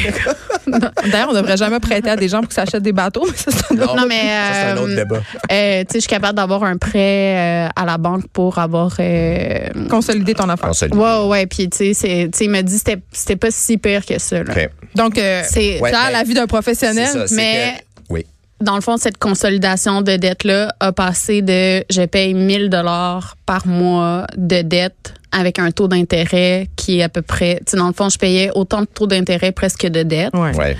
D'ailleurs, 1.12 1.30
on 1.30 1.34
devrait 1.34 1.58
jamais 1.58 1.80
prêter 1.80 2.10
à 2.10 2.16
des 2.16 2.28
gens 2.28 2.40
pour 2.42 2.50
qu'ils 2.50 2.56
s'achètent 2.56 2.84
des 2.84 2.92
bateaux. 2.94 3.26
Mais 3.26 3.38
ça, 3.38 3.52
c'est 3.52 3.74
un 3.78 3.82
autre- 3.84 3.96
Non, 3.96 4.06
mais. 4.08 4.22
Ça, 4.22 4.54
c'est 4.54 4.68
un 4.72 4.78
autre 4.78 4.92
euh, 4.92 4.96
débat. 4.96 5.16
euh, 5.52 5.82
tu 5.82 5.86
sais, 5.86 5.86
je 5.96 6.00
suis 6.00 6.08
capable 6.10 6.36
d'avoir 6.36 6.64
un 6.64 6.78
prêt 6.78 7.66
euh, 7.66 7.68
à 7.76 7.86
la 7.86 7.98
banque 7.98 8.28
pour 8.34 8.58
avoir. 8.60 8.92
euh, 9.00 9.60
Consolider 9.90 10.34
ton 10.34 10.50
affaire. 10.50 10.70
Consolider. 10.70 10.98
Ouais, 10.98 11.26
ouais. 11.28 11.46
Puis, 11.46 11.70
tu 11.70 11.94
sais, 11.94 12.30
il 12.42 12.50
m'a 12.50 12.62
dit 12.62 12.74
que 12.74 12.80
c'était- 12.80 13.02
c'était 13.12 13.36
pas 13.36 13.52
si 13.52 13.78
pire 13.78 14.06
que 14.06 14.18
ça, 14.20 14.44
là. 14.44 14.54
Donc, 14.96 15.18
euh, 15.18 15.42
C'est. 15.48 15.80
Ouais, 15.82 15.90
faire 15.92 16.06
ben, 16.08 16.12
la 16.12 16.24
vie 16.24 16.34
d'un 16.34 16.48
professionnel. 16.48 17.08
Ça, 17.08 17.26
mais- 17.36 17.74
que- 17.78 18.14
oui. 18.14 18.26
dans 18.62 18.76
le 18.76 18.82
fond, 18.82 18.98
cette 18.98 19.18
consolidation 19.18 20.02
de 20.02 20.16
dette-là 20.16 20.74
a 20.80 20.92
passé 20.92 21.42
de 21.42 21.84
je 21.90 22.06
paye 22.06 22.34
1000 22.34 22.70
dollars 22.70 23.36
par 23.46 23.68
mois 23.68 24.26
de 24.38 24.62
dette 24.62 25.14
avec 25.32 25.60
un 25.60 25.72
taux 25.72 25.88
d'intérêt 25.90 26.68
qui 26.78 27.00
est 27.00 27.04
à 27.04 27.10
peu 27.10 27.22
près, 27.22 27.56
tu 27.66 27.72
sais, 27.72 27.78
dans 27.78 27.88
le 27.88 27.94
fond, 27.94 28.08
je 28.10 28.18
payais 28.18 28.52
autant 28.56 28.82
de 28.82 28.86
taux 28.86 29.08
d'intérêt 29.08 29.52
presque 29.52 29.82
que 29.82 29.88
de 29.88 30.04
dette, 30.04 30.34
Ouais. 30.34 30.56
Ouais. 30.56 30.78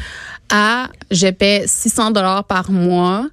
à 0.50 0.88
je 1.12 1.28
paie 1.28 1.64
600 1.68 2.12
dollars 2.12 2.46
par 2.46 2.72
mois 2.72 3.26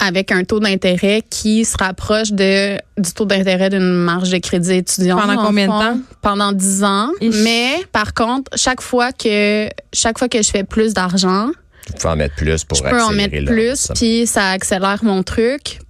avec 0.00 0.30
un 0.32 0.44
taux 0.44 0.60
d'intérêt 0.60 1.22
qui 1.28 1.64
se 1.64 1.76
rapproche 1.76 2.30
de 2.32 2.76
du 2.96 3.12
taux 3.12 3.24
d'intérêt 3.24 3.68
d'une 3.70 3.92
marge 3.92 4.30
de 4.30 4.38
crédit 4.38 4.74
étudiant. 4.74 5.18
Pendant 5.18 5.44
combien 5.44 5.66
de 5.66 5.72
temps? 5.72 5.98
Pendant 6.22 6.52
10 6.52 6.84
ans. 6.84 7.08
Ich. 7.20 7.34
Mais 7.42 7.72
par 7.92 8.14
contre, 8.14 8.50
chaque 8.56 8.80
fois 8.80 9.12
que 9.12 9.68
chaque 9.92 10.18
fois 10.18 10.28
que 10.28 10.40
je 10.42 10.50
fais 10.50 10.64
plus 10.64 10.94
d'argent, 10.94 11.50
Tu 11.86 11.92
peux 11.94 12.08
en 12.08 12.16
mettre 12.16 12.36
plus 12.36 12.64
pour 12.64 12.76
je 12.78 12.82
peux 12.82 12.88
en 13.00 13.08
accélérer 13.08 13.40
mettre 13.40 13.52
plus, 13.52 13.76
ça. 13.76 13.94
puis 13.94 14.26
ça 14.26 14.50
accélère 14.50 15.02
mon 15.02 15.22
truc. 15.22 15.80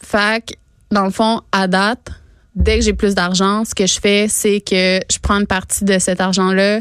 Fait 0.00 0.42
que, 0.46 0.54
dans 0.90 1.04
le 1.04 1.10
fond, 1.10 1.42
à 1.52 1.66
date, 1.66 2.08
dès 2.54 2.78
que 2.78 2.84
j'ai 2.84 2.92
plus 2.94 3.14
d'argent, 3.14 3.64
ce 3.64 3.74
que 3.74 3.86
je 3.86 3.98
fais, 4.00 4.26
c'est 4.28 4.60
que 4.60 5.00
je 5.12 5.18
prends 5.20 5.38
une 5.40 5.46
partie 5.46 5.84
de 5.84 5.98
cet 5.98 6.20
argent-là. 6.20 6.80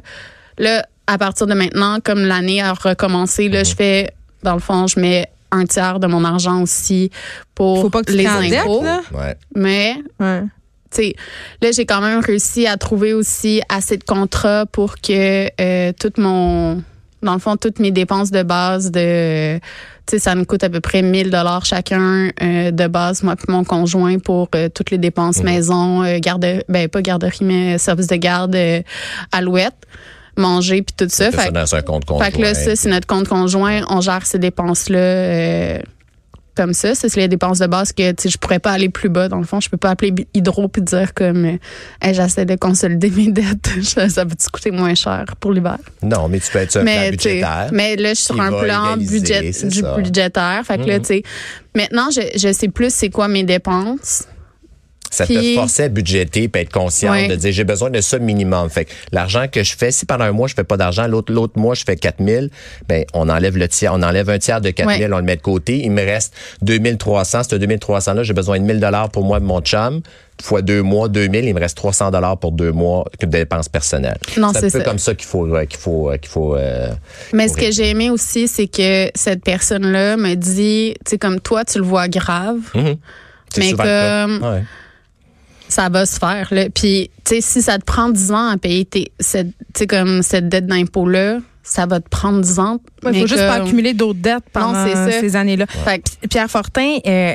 Là, 0.60 0.86
à 1.08 1.17
partir 1.17 1.48
de 1.48 1.53
maintenant, 1.53 2.00
comme 2.03 2.20
l'année 2.25 2.62
a 2.62 2.74
recommencé, 2.74 3.48
Mhm. 3.48 3.53
là, 3.53 3.63
je 3.63 3.75
fais, 3.75 4.12
dans 4.44 4.53
le 4.53 4.60
fond, 4.60 4.88
je 4.88 5.00
mets 5.00 5.27
un 5.51 5.66
tiers 5.66 6.00
de 6.00 6.08
mon 6.08 6.24
argent 6.24 6.62
aussi 6.62 7.10
pour 7.56 7.82
Faut 7.82 7.89
pas 7.89 8.01
que 8.04 8.12
tu 8.12 8.18
les 8.18 8.27
impôts. 8.27 8.84
là. 8.84 9.01
Ouais. 9.13 9.36
Mais 9.56 9.96
Ouais. 10.20 10.42
tu 10.92 10.98
sais, 11.04 11.16
là, 11.62 11.72
j'ai 11.72 11.86
quand 11.86 12.01
même 12.01 12.20
réussi 12.20 12.68
à 12.68 12.77
trouver 12.77 13.13
aussi 13.13 13.62
assez 13.70 13.98
de 13.98 14.04
contrats 14.04 14.66
pour 14.66 14.96
que 14.98 15.48
euh, 15.62 15.92
tout 16.00 16.13
mon, 16.18 16.84
dans 17.22 17.34
le 17.34 17.39
fond, 17.39 17.56
toutes 17.58 17.80
mes 17.80 17.92
dépenses 17.92 18.32
de 18.32 18.44
base 18.44 18.92
de, 18.92 19.58
tu 19.58 19.62
sais, 20.12 20.20
ça 20.20 20.36
me 20.36 20.44
coûte 20.46 20.63
à 20.63 20.70
peu 20.70 20.80
près 20.80 21.01
1000 21.01 21.30
dollars 21.32 21.66
chacun 21.66 22.30
euh, 22.42 22.72
de 22.72 22.88
base, 22.88 23.24
moi 23.24 23.36
puis 23.36 23.48
mon 23.50 23.63
conjoint 23.63 24.20
pour 24.20 24.50
euh, 24.56 24.70
toutes 24.70 24.92
les 24.92 24.98
dépenses 24.98 25.44
maison, 25.44 26.04
euh, 26.04 26.20
garde, 26.20 26.46
ben 26.70 26.88
pas 26.88 27.01
garderie, 27.01 27.39
mais 27.44 27.77
service 27.77 28.08
de 28.08 28.16
garde, 28.16 28.56
euh, 28.56 28.82
alouette, 29.32 29.75
manger 30.38 30.82
puis 30.82 30.96
tout 30.98 31.08
ça. 31.10 31.32
Ça 31.32 31.44
Fait, 31.44 31.51
dans 31.51 31.75
un 31.75 31.82
compte 31.82 32.06
conjoint. 32.06 32.25
fait 32.25 32.32
que 32.32 32.41
là, 32.41 32.53
ça, 32.53 32.75
c'est 32.75 32.89
notre 32.89 33.08
compte 33.08 33.27
conjoint. 33.27 33.82
On 33.89 34.01
gère 34.01 34.25
ces 34.25 34.39
dépenses-là. 34.39 34.98
euh, 35.00 35.79
comme 36.56 36.74
ça. 36.74 36.96
Ça, 36.96 37.08
c'est 37.08 37.20
les 37.20 37.27
dépenses 37.27 37.60
de 37.60 37.67
base 37.67 37.94
que 37.94 38.01
je 38.25 38.36
pourrais 38.39 38.58
pas 38.58 38.72
aller 38.72 38.89
plus 38.89 39.10
bas. 39.10 39.29
Dans 39.29 39.38
le 39.38 39.44
fond, 39.44 39.60
je 39.60 39.70
peux 39.70 39.77
pas 39.77 39.91
appeler 39.91 40.12
Hydro 40.34 40.67
puis 40.67 40.82
dire 40.82 41.13
comme 41.13 41.46
euh, 41.46 41.58
Hey, 42.01 42.15
j'essaie 42.15 42.46
de 42.46 42.56
consolider 42.56 43.12
mes 43.12 43.32
dettes. 43.32 43.70
ça 43.84 44.06
va 44.25 44.34
te 44.34 44.50
coûter 44.51 44.72
moins 44.72 44.96
cher 44.96 45.25
pour 45.39 45.51
l'hiver? 45.53 45.77
Non, 46.01 46.27
mais 46.27 46.39
tu 46.39 46.51
peux 46.51 46.58
être 46.58 46.72
sur 46.72 46.82
un 46.82 46.84
plan 46.86 46.94
Mais, 46.96 47.12
budgétaire. 47.12 47.70
mais 47.72 47.96
là, 47.96 48.10
je 48.10 48.15
suis 48.15 48.24
sur 48.25 48.41
un 48.41 48.50
plan 48.51 48.98
budget, 48.98 49.51
du 49.51 49.53
ça. 49.82 49.96
budgétaire. 49.98 50.62
Fait 50.65 50.79
que 50.79 50.88
là, 50.88 50.96
Mhm. 50.96 51.01
tu 51.03 51.08
sais, 51.08 51.24
maintenant, 51.75 52.10
je, 52.10 52.22
je 52.36 52.51
sais 52.51 52.70
plus 52.70 52.91
c'est 52.91 53.10
quoi 53.10 53.27
mes 53.27 53.44
dépenses. 53.44 54.24
Ça 55.10 55.26
Puis- 55.26 55.36
te 55.56 55.60
forçait 55.60 55.84
à 55.86 55.90
budgéter 55.90 56.48
puis 56.48 56.62
être 56.62 56.72
conscient 56.72 57.14
de 57.28 57.36
dire 57.36 57.52
j'ai 57.52 57.64
besoin 57.64 57.90
de 57.90 58.02
ça 58.02 58.20
minimum. 58.20 58.70
Fait 58.70 58.86
que 58.86 58.92
l'argent 59.12 59.46
que 59.52 59.64
je 59.64 59.76
fais, 59.78 59.92
si 59.92 60.06
pendant 60.06 60.26
un 60.26 60.32
mois 60.32 60.48
je 60.48 60.54
fais 60.54 60.64
pas 60.64 60.78
d'argent, 60.78 61.08
l'autre 61.08 61.32
l'autre 61.34 61.58
mois 61.60 61.76
je 61.76 61.84
fais 61.86 61.96
4000, 61.96 62.50
ben 62.90 63.06
on 63.14 63.30
enlève 63.30 63.58
le 63.58 63.68
tiers, 63.68 63.94
on 63.94 64.04
enlève 64.04 64.30
un 64.30 64.40
tiers 64.40 64.62
de 64.62 64.70
4000, 64.72 65.08
Ouais. 65.08 65.14
on 65.14 65.18
le 65.18 65.24
met 65.24 65.36
de 65.38 65.42
côté, 65.42 65.80
il 65.84 65.92
me 65.92 66.04
reste 66.04 66.34
2300, 66.62 67.44
ce 67.50 67.56
2300 67.56 68.14
là, 68.14 68.24
j'ai 68.24 68.34
besoin 68.34 68.60
de 68.60 68.64
1000 68.66 68.80
dollars 68.80 69.10
pour 69.10 69.24
moi 69.24 69.38
et 69.38 69.42
mon 69.42 69.62
chum. 69.62 70.02
Fois 70.40 70.62
deux 70.62 70.84
mois, 70.84 71.08
2000, 71.10 71.46
il 71.46 71.56
me 71.56 71.60
reste 71.60 71.76
300 71.78 72.12
dollars 72.12 72.38
pour 72.38 72.52
deux 72.52 72.72
mois 72.72 73.06
de 73.20 73.26
dépenses 73.26 73.70
personnelles. 73.70 74.20
Non, 74.38 74.50
c'est 74.54 74.58
un 74.58 74.62
c'est 74.70 74.72
peu 74.72 74.80
ça. 74.80 74.86
comme 74.86 75.00
ça 75.00 75.16
qu'il 75.16 75.26
faut 75.28 75.48
euh, 75.56 75.66
qu'il 75.66 75.80
faut 75.80 76.12
euh, 76.12 76.18
qu'il 76.18 76.30
faut 76.30 76.56
euh, 76.56 76.90
Mais 77.34 77.48
faut 77.48 77.56
ce 77.56 77.60
que 77.60 77.72
j'ai 77.72 77.90
aimé 77.90 78.12
aussi, 78.12 78.48
c'est 78.48 78.68
que 78.68 79.10
cette 79.16 79.44
personne-là 79.44 80.16
me 80.16 80.36
dit, 80.36 80.94
tu 81.04 81.10
sais, 81.12 81.18
comme 81.18 81.40
toi, 81.40 81.66
tu 81.66 81.80
le 81.80 81.86
vois 81.86 82.08
grave, 82.08 82.58
Mhm. 82.76 82.98
C'est 83.52 83.62
mais 83.62 83.72
comme. 83.74 84.64
Ça 85.69 85.89
va 85.89 86.05
se 86.05 86.17
faire. 86.19 86.47
Là. 86.51 86.69
Puis, 86.69 87.09
tu 87.25 87.36
sais, 87.36 87.41
si 87.41 87.62
ça 87.62 87.77
te 87.77 87.86
prend 87.86 88.09
10 88.09 88.31
ans 88.31 88.50
à 88.50 88.57
payer 88.57 88.86
tes, 88.86 89.12
cette, 89.19 89.53
comme 89.88 90.24
cette 90.24 90.50
dette 90.50 90.67
d'impôt-là, 90.67 91.39
ça 91.63 91.86
va 91.86 92.00
te 92.00 92.07
prendre 92.09 92.41
10 92.41 92.59
ans. 92.59 92.79
Il 93.03 93.09
mais 93.09 93.19
faut 93.21 93.27
juste 93.27 93.45
pas 93.45 93.55
accumuler 93.55 93.93
d'autres 93.93 94.19
dettes 94.19 94.45
pendant 94.53 94.86
ces 95.12 95.36
années-là. 95.36 95.65
Fait 95.67 96.00
que- 96.00 96.27
Pierre 96.27 96.50
Fortin, 96.50 96.97
euh, 97.05 97.33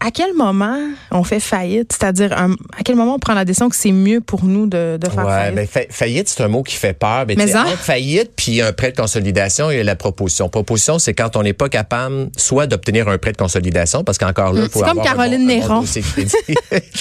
à 0.00 0.10
quel 0.10 0.32
moment 0.34 0.78
on 1.10 1.24
fait 1.24 1.40
faillite? 1.40 1.92
C'est-à-dire, 1.92 2.32
un- 2.38 2.52
à 2.78 2.82
quel 2.84 2.96
moment 2.96 3.14
on 3.14 3.18
prend 3.18 3.34
la 3.34 3.44
décision 3.44 3.68
que 3.68 3.76
c'est 3.76 3.92
mieux 3.92 4.20
pour 4.20 4.44
nous 4.44 4.66
de, 4.66 4.96
de 5.00 5.08
faire 5.08 5.24
Ouais, 5.26 5.32
faillite? 5.32 5.54
ben, 5.56 5.66
fa- 5.66 5.80
faillite, 5.90 6.28
c'est 6.28 6.42
un 6.42 6.48
mot 6.48 6.62
qui 6.62 6.76
fait 6.76 6.92
peur. 6.92 7.24
Mais, 7.26 7.34
Mais 7.36 7.54
en- 7.56 7.60
entre 7.62 7.76
faillite 7.78 8.32
puis 8.36 8.62
un 8.62 8.72
prêt 8.72 8.92
de 8.92 8.96
consolidation, 8.96 9.70
il 9.70 9.78
y 9.78 9.80
a 9.80 9.84
la 9.84 9.96
proposition. 9.96 10.48
Proposition, 10.48 10.98
c'est 10.98 11.14
quand 11.14 11.36
on 11.36 11.42
n'est 11.42 11.52
pas 11.52 11.68
capable 11.68 12.28
soit 12.36 12.66
d'obtenir 12.66 13.08
un 13.08 13.18
prêt 13.18 13.32
de 13.32 13.36
consolidation, 13.36 14.04
parce 14.04 14.18
qu'encore 14.18 14.52
là, 14.52 14.62
il 14.64 14.70
faut 14.70 14.80
C'est 14.80 14.84
comme 14.84 15.02
Caroline 15.02 15.46
Néron. 15.46 15.84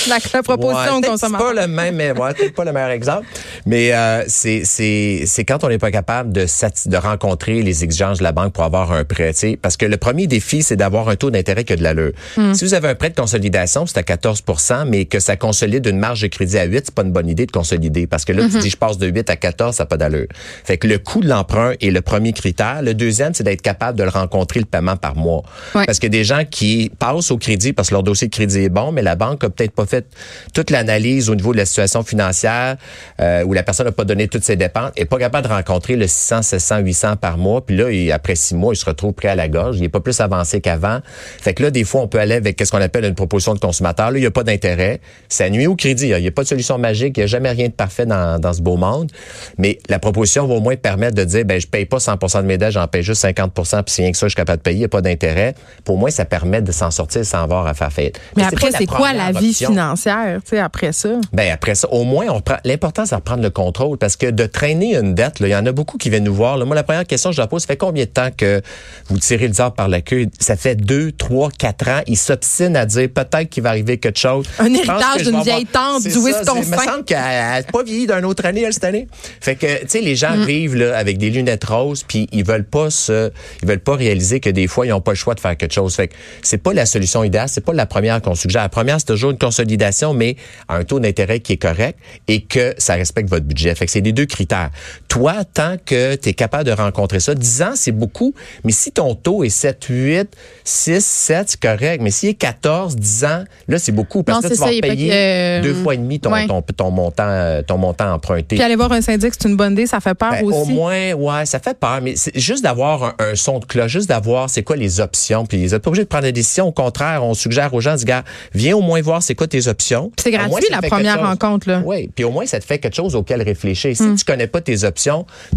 la, 0.07 0.17
la 0.33 0.43
proposition 0.43 0.99
Ouais. 0.99 1.17
C'est 1.17 1.31
pas 1.37 1.53
le 1.53 1.67
même, 1.67 1.95
mais 1.95 2.11
ouais, 2.11 2.33
peut-être 2.33 2.53
pas 2.55 2.65
le 2.65 2.71
meilleur 2.73 2.89
exemple. 2.89 3.25
Mais 3.65 3.93
euh, 3.93 4.23
c'est 4.27 5.45
quand 5.47 5.63
on 5.63 5.69
n'est 5.69 5.77
pas 5.77 5.91
capable 5.91 6.31
de 6.33 6.45
de 6.87 6.97
rencontrer 6.97 7.61
les 7.61 7.83
exigences 7.83 8.17
de 8.19 8.23
la 8.23 8.31
banque 8.31 8.53
pour 8.53 8.63
avoir 8.63 8.91
un 8.91 9.03
prêt. 9.03 9.31
Parce 9.61 9.77
que 9.77 9.85
le 9.85 9.97
premier 9.97 10.27
défi, 10.27 10.63
c'est 10.63 10.75
d'avoir 10.75 11.09
un 11.09 11.15
taux 11.15 11.31
d'intérêt 11.31 11.63
qui 11.63 11.73
a 11.73 11.75
de 11.75 11.83
l'allure. 11.83 12.11
Hmm. 12.37 12.53
Si 12.53 12.63
vous 12.65 12.73
avez 12.73 12.86
un 12.87 12.95
prêt 12.95 13.09
de 13.09 13.15
consolidation, 13.15 13.85
c'est 13.85 13.97
à 13.97 14.03
14 14.03 14.43
mais 14.87 15.05
que 15.05 15.19
ça 15.19 15.35
consolide 15.35 15.85
une 15.85 15.99
marge 15.99 16.21
de 16.21 16.27
crédit 16.27 16.57
à 16.57 16.63
8, 16.65 16.83
c'est 16.85 16.95
pas 16.95 17.03
une 17.03 17.11
bonne 17.11 17.27
idée 17.29 17.45
de 17.45 17.51
consolider. 17.51 18.07
Parce 18.07 18.25
que 18.25 18.33
là, 18.33 18.43
Mhm. 18.43 18.49
tu 18.51 18.59
dis 18.59 18.69
je 18.69 18.77
passe 18.77 18.97
de 18.97 19.07
8 19.07 19.29
à 19.29 19.35
14, 19.35 19.75
ça 19.75 19.83
n'a 19.83 19.87
pas 19.87 19.97
d'allure. 19.97 20.27
Fait 20.63 20.77
que 20.77 20.87
le 20.87 20.97
coût 20.97 21.21
de 21.21 21.27
l'emprunt 21.27 21.73
est 21.81 21.89
le 21.91 22.01
premier 22.01 22.33
critère. 22.33 22.81
Le 22.81 22.93
deuxième, 22.93 23.33
c'est 23.33 23.43
d'être 23.43 23.61
capable 23.61 23.97
de 23.97 24.03
le 24.03 24.09
rencontrer 24.09 24.59
le 24.59 24.65
paiement 24.65 24.95
par 24.95 25.15
mois. 25.15 25.43
Ouais. 25.75 25.85
Parce 25.85 25.99
que 25.99 26.07
des 26.07 26.23
gens 26.23 26.43
qui 26.49 26.91
passent 26.99 27.31
au 27.31 27.37
crédit 27.37 27.73
parce 27.73 27.89
que 27.89 27.93
leur 27.95 28.03
dossier 28.03 28.27
de 28.27 28.33
crédit 28.33 28.59
est 28.63 28.69
bon, 28.69 28.91
mais 28.91 29.01
la 29.01 29.15
banque 29.15 29.43
a 29.43 29.49
peut-être 29.49 29.71
pas 29.73 29.85
fait 29.85 30.05
toute 30.53 30.69
l'analyse 30.69 31.29
au 31.29 31.35
niveau 31.35 31.51
de 31.53 31.57
la 31.57 31.65
situation 31.65 32.03
financière, 32.03 32.77
euh, 33.21 33.43
où 33.43 33.53
la 33.53 33.63
personne 33.63 33.85
n'a 33.85 33.91
pas 33.91 34.05
donné 34.05 34.27
toutes 34.27 34.43
ses 34.43 34.55
dépenses, 34.55 34.91
est 34.95 35.05
pas 35.05 35.17
capable 35.17 35.47
de 35.47 35.53
rencontrer 35.53 35.95
le 35.95 36.07
600, 36.07 36.41
700, 36.41 36.79
800 36.79 37.15
par 37.17 37.37
mois, 37.37 37.65
puis 37.65 37.75
là, 37.77 37.89
il- 37.91 38.11
après 38.11 38.35
six 38.35 38.55
mois, 38.55 38.73
il 38.73 38.77
se 38.77 38.85
retrouve 38.85 39.13
prêt 39.13 39.27
à 39.29 39.35
la 39.35 39.47
gorge. 39.47 39.77
Il 39.77 39.83
est 39.83 39.89
pas 39.89 39.99
plus 39.99 40.19
avancé 40.21 40.61
qu'avant. 40.61 40.99
Fait 41.41 41.53
que 41.53 41.63
là, 41.63 41.71
des 41.71 41.83
fois, 41.83 42.01
on 42.01 42.07
peut 42.07 42.19
aller 42.19 42.35
avec 42.35 42.59
ce 42.63 42.71
qu'on 42.77 42.83
appelle 42.83 43.05
une 43.05 43.15
proposition 43.15 43.53
de 43.53 43.59
consommateur. 43.59 44.11
Là, 44.11 44.17
il 44.17 44.21
n'y 44.21 44.27
a 44.27 44.31
pas 44.31 44.43
d'intérêt. 44.43 44.99
Ça 45.29 45.49
nuit 45.49 45.67
au 45.67 45.75
crédit. 45.75 46.13
hein. 46.13 46.17
Il 46.17 46.21
n'y 46.21 46.27
a 46.27 46.31
pas 46.31 46.43
de 46.43 46.47
solution 46.47 46.77
magique. 46.77 47.17
Il 47.17 47.21
n'y 47.21 47.23
a 47.23 47.27
jamais 47.27 47.49
rien 47.51 47.67
de 47.67 47.73
parfait 47.73 48.05
dans, 48.05 48.39
dans 48.39 48.53
ce 48.53 48.61
beau 48.61 48.77
monde. 48.77 49.11
Mais 49.57 49.79
la 49.89 49.99
proposition 49.99 50.47
va 50.47 50.55
au 50.55 50.59
moins 50.59 50.75
permettre 50.75 51.15
de 51.15 51.23
dire, 51.23 51.45
ben, 51.45 51.59
je 51.59 51.67
paye 51.67 51.85
pas 51.85 51.97
100% 51.97 52.41
de 52.41 52.47
mes 52.47 52.57
dettes, 52.57 52.71
j'en 52.71 52.87
paye 52.87 53.03
juste 53.03 53.23
50% 53.23 53.83
puis 53.83 53.93
c'est 53.93 54.01
rien 54.03 54.11
que 54.11 54.17
ça, 54.17 54.27
je 54.27 54.31
suis 54.31 54.35
capable 54.35 54.57
de 54.59 54.63
payer, 54.63 54.75
il 54.75 54.79
n'y 54.79 54.85
a 54.85 54.89
pas 54.89 55.01
d'intérêt. 55.01 55.55
Pour 55.83 55.97
moi, 55.97 56.11
ça 56.11 56.25
permet 56.25 56.61
de 56.61 56.71
s'en 56.71 56.91
sortir 56.91 57.25
sans 57.25 57.43
avoir 57.43 57.65
à 57.67 57.73
faire 57.73 57.91
faillite. 57.91 58.19
Mais 58.35 58.43
après, 58.43 58.71
c'est 58.71 58.85
quoi 58.85 59.13
la 59.13 59.31
vie 59.31 59.49
option. 59.49 59.69
financière, 59.69 60.39
tu 60.43 60.49
sais, 60.49 60.59
après 60.59 60.91
ça? 60.91 61.09
Ben 61.33 61.51
après 61.51 61.75
ça, 61.75 61.89
au 61.91 62.03
moins, 62.03 62.25
on 62.29 62.41
prend. 62.41 62.57
L'important, 62.65 63.05
c'est 63.05 63.11
de 63.11 63.15
reprendre 63.17 63.43
le 63.43 63.49
contrôle 63.49 63.97
parce 63.97 64.15
que 64.15 64.27
de 64.29 64.45
traîner 64.45 64.95
une 64.95 65.15
dette, 65.15 65.35
il 65.39 65.47
y 65.47 65.55
en 65.55 65.65
a 65.65 65.71
beaucoup 65.71 65.97
qui 65.97 66.09
viennent 66.09 66.23
nous 66.25 66.33
voir. 66.33 66.57
là. 66.57 66.65
Moi, 66.65 66.75
la 66.75 66.83
première 66.83 67.05
question 67.05 67.29
que 67.29 67.35
je 67.35 67.41
leur 67.41 67.47
pose, 67.49 67.61
ça 67.61 67.67
fait 67.67 67.77
combien 67.77 68.03
de 68.05 68.09
temps 68.09 68.29
que 68.35 68.61
vous 69.09 69.17
tirez 69.19 69.47
le 69.47 69.53
diable 69.53 69.75
par 69.75 69.87
la 69.87 70.01
queue? 70.01 70.27
Ça 70.39 70.55
fait 70.55 70.75
deux, 70.75 71.11
trois, 71.11 71.49
quatre 71.51 71.87
ans. 71.89 72.01
Ils 72.07 72.17
s'obstinent 72.17 72.66
à 72.75 72.85
dire 72.85 73.09
peut-être 73.13 73.49
qu'il 73.49 73.63
va 73.63 73.69
arriver 73.69 73.97
quelque 73.97 74.19
chose. 74.19 74.45
Un 74.59 74.73
héritage 74.73 75.23
d'une 75.23 75.41
vieille 75.41 75.65
tante 75.65 76.03
du 76.03 76.09
Wisconsin. 76.09 76.61
c'est- 76.61 76.67
Il 76.67 76.71
me 76.71 76.77
semble 76.77 77.03
qu'elle 77.05 77.17
n'a 77.17 77.63
pas 77.63 77.83
vieilli 77.83 78.07
d'une 78.07 78.25
autre 78.25 78.45
année 78.45 78.61
elle, 78.61 78.73
cette 78.73 78.83
année. 78.83 79.07
Fait 79.41 79.55
que 79.55 79.81
tu 79.81 79.87
sais, 79.89 80.01
les 80.01 80.13
Mm. 80.13 80.15
gens 80.15 80.35
vivent 80.45 80.75
là 80.75 80.97
avec 80.97 81.17
des 81.17 81.29
lunettes 81.29 81.63
roses, 81.65 82.03
puis 82.07 82.27
ils 82.31 82.43
veulent 82.45 82.63
pas 82.65 82.89
se, 82.89 83.31
ils 83.61 83.67
veulent 83.67 83.79
pas 83.79 83.95
réaliser 83.95 84.39
que 84.39 84.49
des 84.49 84.67
fois 84.67 84.85
ils 84.85 84.89
n'ont 84.89 85.01
pas 85.01 85.11
le 85.11 85.17
choix 85.17 85.35
de 85.35 85.39
faire 85.39 85.55
quelque 85.57 85.73
chose. 85.73 85.95
Fait 85.95 86.07
que 86.09 86.13
c'est 86.41 86.57
pas 86.57 86.73
la 86.73 86.85
solution 86.85 87.23
idéale, 87.23 87.49
c'est 87.49 87.63
pas 87.65 87.73
la 87.73 87.85
première 87.85 88.21
qu'on 88.21 88.35
suggère. 88.35 88.61
La 88.63 88.69
première, 88.69 88.99
c'est 88.99 89.05
toujours 89.07 89.31
une 89.31 89.37
consolidation, 89.37 90.13
mais 90.13 90.35
à 90.67 90.75
un 90.77 90.83
taux 90.83 90.99
d'intérêt 90.99 91.39
qui 91.39 91.53
est 91.53 91.57
correct 91.57 91.97
et 92.27 92.41
que 92.41 92.73
ça 92.77 92.95
respecte 92.95 93.29
votre 93.29 93.45
budget. 93.45 93.73
Fait 93.75 93.85
que 93.85 93.91
c'est 93.91 94.01
les 94.01 94.11
deux 94.13 94.25
critères. 94.25 94.69
Toi, 95.07 95.35
tant 95.53 95.75
que 95.85 96.15
tu 96.15 96.29
es 96.29 96.33
capable 96.33 96.65
de 96.65 96.71
rencontrer 96.71 97.19
ça, 97.19 97.33
10 97.33 97.61
ans, 97.61 97.71
c'est 97.75 97.91
beaucoup, 97.91 98.33
mais 98.63 98.71
si 98.71 98.91
ton 98.91 99.15
taux 99.15 99.43
est 99.43 99.49
7, 99.49 99.85
8, 99.89 100.27
6, 100.63 101.05
7, 101.05 101.49
c'est 101.49 101.59
correct. 101.59 102.01
Mais 102.03 102.11
s'il 102.11 102.29
est 102.29 102.33
14, 102.33 102.95
10 102.95 103.23
ans, 103.25 103.43
là, 103.67 103.79
c'est 103.79 103.91
beaucoup 103.93 104.23
parce 104.23 104.37
Non, 104.37 104.41
que 104.41 104.53
là, 104.53 104.55
tu 104.55 104.59
vas 104.61 104.65
ça, 104.67 104.81
payer 104.93 105.09
que, 105.09 105.13
euh, 105.13 105.61
deux 105.61 105.73
fois 105.75 105.93
et 105.93 105.97
demi 105.97 106.19
ton, 106.19 106.31
ouais. 106.33 106.45
ton, 106.47 106.61
ton 106.61 106.91
montant, 106.91 107.23
euh, 107.25 107.61
ton 107.61 107.77
montant 107.77 108.11
emprunté. 108.13 108.55
Puis 108.57 108.61
aller 108.61 108.75
voir 108.75 108.91
un 108.91 109.01
syndic, 109.01 109.33
c'est 109.39 109.47
une 109.47 109.55
bonne 109.55 109.73
idée, 109.73 109.87
ça 109.87 109.99
fait 110.01 110.13
peur 110.13 110.31
Ben, 110.31 110.43
aussi. 110.43 110.57
au 110.57 110.65
moins, 110.65 111.13
ouais, 111.13 111.45
ça 111.45 111.59
fait 111.59 111.77
peur, 111.79 111.99
mais 112.01 112.15
c'est 112.15 112.37
juste 112.37 112.63
d'avoir 112.63 113.03
un, 113.03 113.15
un 113.19 113.35
son 113.35 113.59
de 113.59 113.65
cloche, 113.65 113.91
juste 113.91 114.09
d'avoir 114.09 114.49
c'est 114.49 114.63
quoi 114.63 114.75
les 114.75 114.99
options. 114.99 115.45
Puis 115.45 115.65
vous 115.65 115.73
n'êtes 115.73 115.81
pas 115.81 115.89
obligé 115.89 116.03
de 116.03 116.09
prendre 116.09 116.25
la 116.25 116.31
décision. 116.33 116.67
Au 116.67 116.71
contraire, 116.73 117.23
on 117.23 117.33
suggère 117.33 117.73
aux 117.73 117.81
gens, 117.81 117.95
dis, 117.95 118.05
gars, 118.05 118.23
viens 118.53 118.75
au 118.75 118.81
moins 118.81 119.01
voir 119.01 119.23
c'est 119.23 119.35
quoi 119.35 119.47
tes 119.47 119.67
options. 119.67 120.11
Puis 120.17 120.23
c'est 120.31 120.37
moins, 120.37 120.47
gratuit, 120.59 120.67
la 120.69 120.81
première 120.81 121.21
rencontre, 121.21 121.69
là. 121.69 121.81
Oui, 121.85 122.09
puis 122.13 122.25
au 122.25 122.31
moins, 122.31 122.45
ça 122.45 122.59
te 122.59 122.65
fait 122.65 122.79
quelque 122.79 122.95
chose 122.95 123.15
auquel 123.15 123.41
réfléchir. 123.41 123.95
Si 123.95 124.03
Hmm. 124.03 124.15
tu 124.15 124.25
connais 124.25 124.47
pas 124.47 124.61
tes 124.61 124.83
options, 124.83 124.97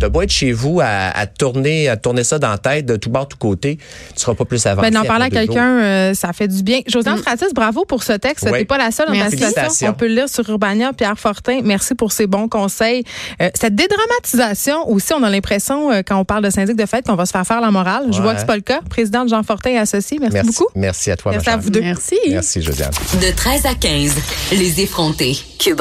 tu 0.00 0.08
beau 0.08 0.22
être 0.22 0.30
chez 0.30 0.52
vous 0.52 0.80
à, 0.80 0.86
à 0.86 1.26
tourner 1.26 1.88
à 1.88 1.96
tourner 1.96 2.24
ça 2.24 2.38
dans 2.38 2.50
la 2.50 2.58
tête 2.58 2.86
de 2.86 2.96
tout 2.96 3.10
bord, 3.10 3.28
tout 3.28 3.36
côté, 3.36 3.76
tu 4.14 4.20
seras 4.20 4.34
pas 4.34 4.44
plus 4.44 4.64
avancé. 4.66 4.90
Ben, 4.90 4.94
d'en 4.94 5.06
parler 5.06 5.26
à 5.26 5.30
quelqu'un, 5.30 5.80
euh, 5.80 6.14
ça 6.14 6.32
fait 6.32 6.48
du 6.48 6.62
bien. 6.62 6.80
Josiane 6.86 7.18
Francis, 7.18 7.52
bravo 7.54 7.84
pour 7.84 8.02
ce 8.02 8.12
texte. 8.12 8.48
Oui. 8.50 8.60
T'es 8.60 8.64
pas 8.64 8.78
la 8.78 8.90
seule 8.90 9.08
dans 9.08 9.18
ta 9.18 9.30
situation. 9.30 9.90
On 9.90 9.92
peut 9.94 10.08
le 10.08 10.14
lire 10.14 10.28
sur 10.28 10.48
Urbania. 10.48 10.92
Pierre 10.92 11.18
Fortin, 11.18 11.60
merci 11.64 11.94
pour 11.94 12.12
ces 12.12 12.26
bons 12.26 12.48
conseils. 12.48 13.04
Euh, 13.40 13.50
cette 13.54 13.74
dédramatisation 13.74 14.88
aussi, 14.88 15.12
on 15.12 15.22
a 15.22 15.30
l'impression, 15.30 15.90
euh, 15.92 16.02
quand 16.06 16.18
on 16.18 16.24
parle 16.24 16.44
de 16.44 16.50
syndic 16.50 16.76
de 16.76 16.86
fête, 16.86 17.06
qu'on 17.06 17.14
va 17.14 17.26
se 17.26 17.32
faire 17.32 17.46
faire 17.46 17.60
la 17.60 17.70
morale. 17.70 18.06
Je 18.12 18.20
vois 18.20 18.34
que 18.34 18.40
c'est 18.40 18.46
pas 18.46 18.56
le 18.56 18.62
cas. 18.62 18.80
Président 18.88 19.26
Jean 19.26 19.42
Fortin 19.42 19.70
et 19.70 19.78
associé, 19.78 20.18
merci, 20.20 20.34
Merci 20.34 20.48
beaucoup. 20.48 20.68
Merci 20.74 21.10
à 21.10 21.16
toi, 21.16 21.32
Merci 21.32 21.46
ma 21.46 21.54
à 21.54 21.56
vous 21.56 21.70
deux. 21.70 21.80
Merci. 21.80 22.18
Merci, 22.28 22.62
Josiane. 22.62 22.90
De 23.20 23.30
13 23.34 23.66
à 23.66 23.74
15, 23.74 24.14
les 24.52 24.80
effrontés. 24.80 25.36
Cube 25.58 25.80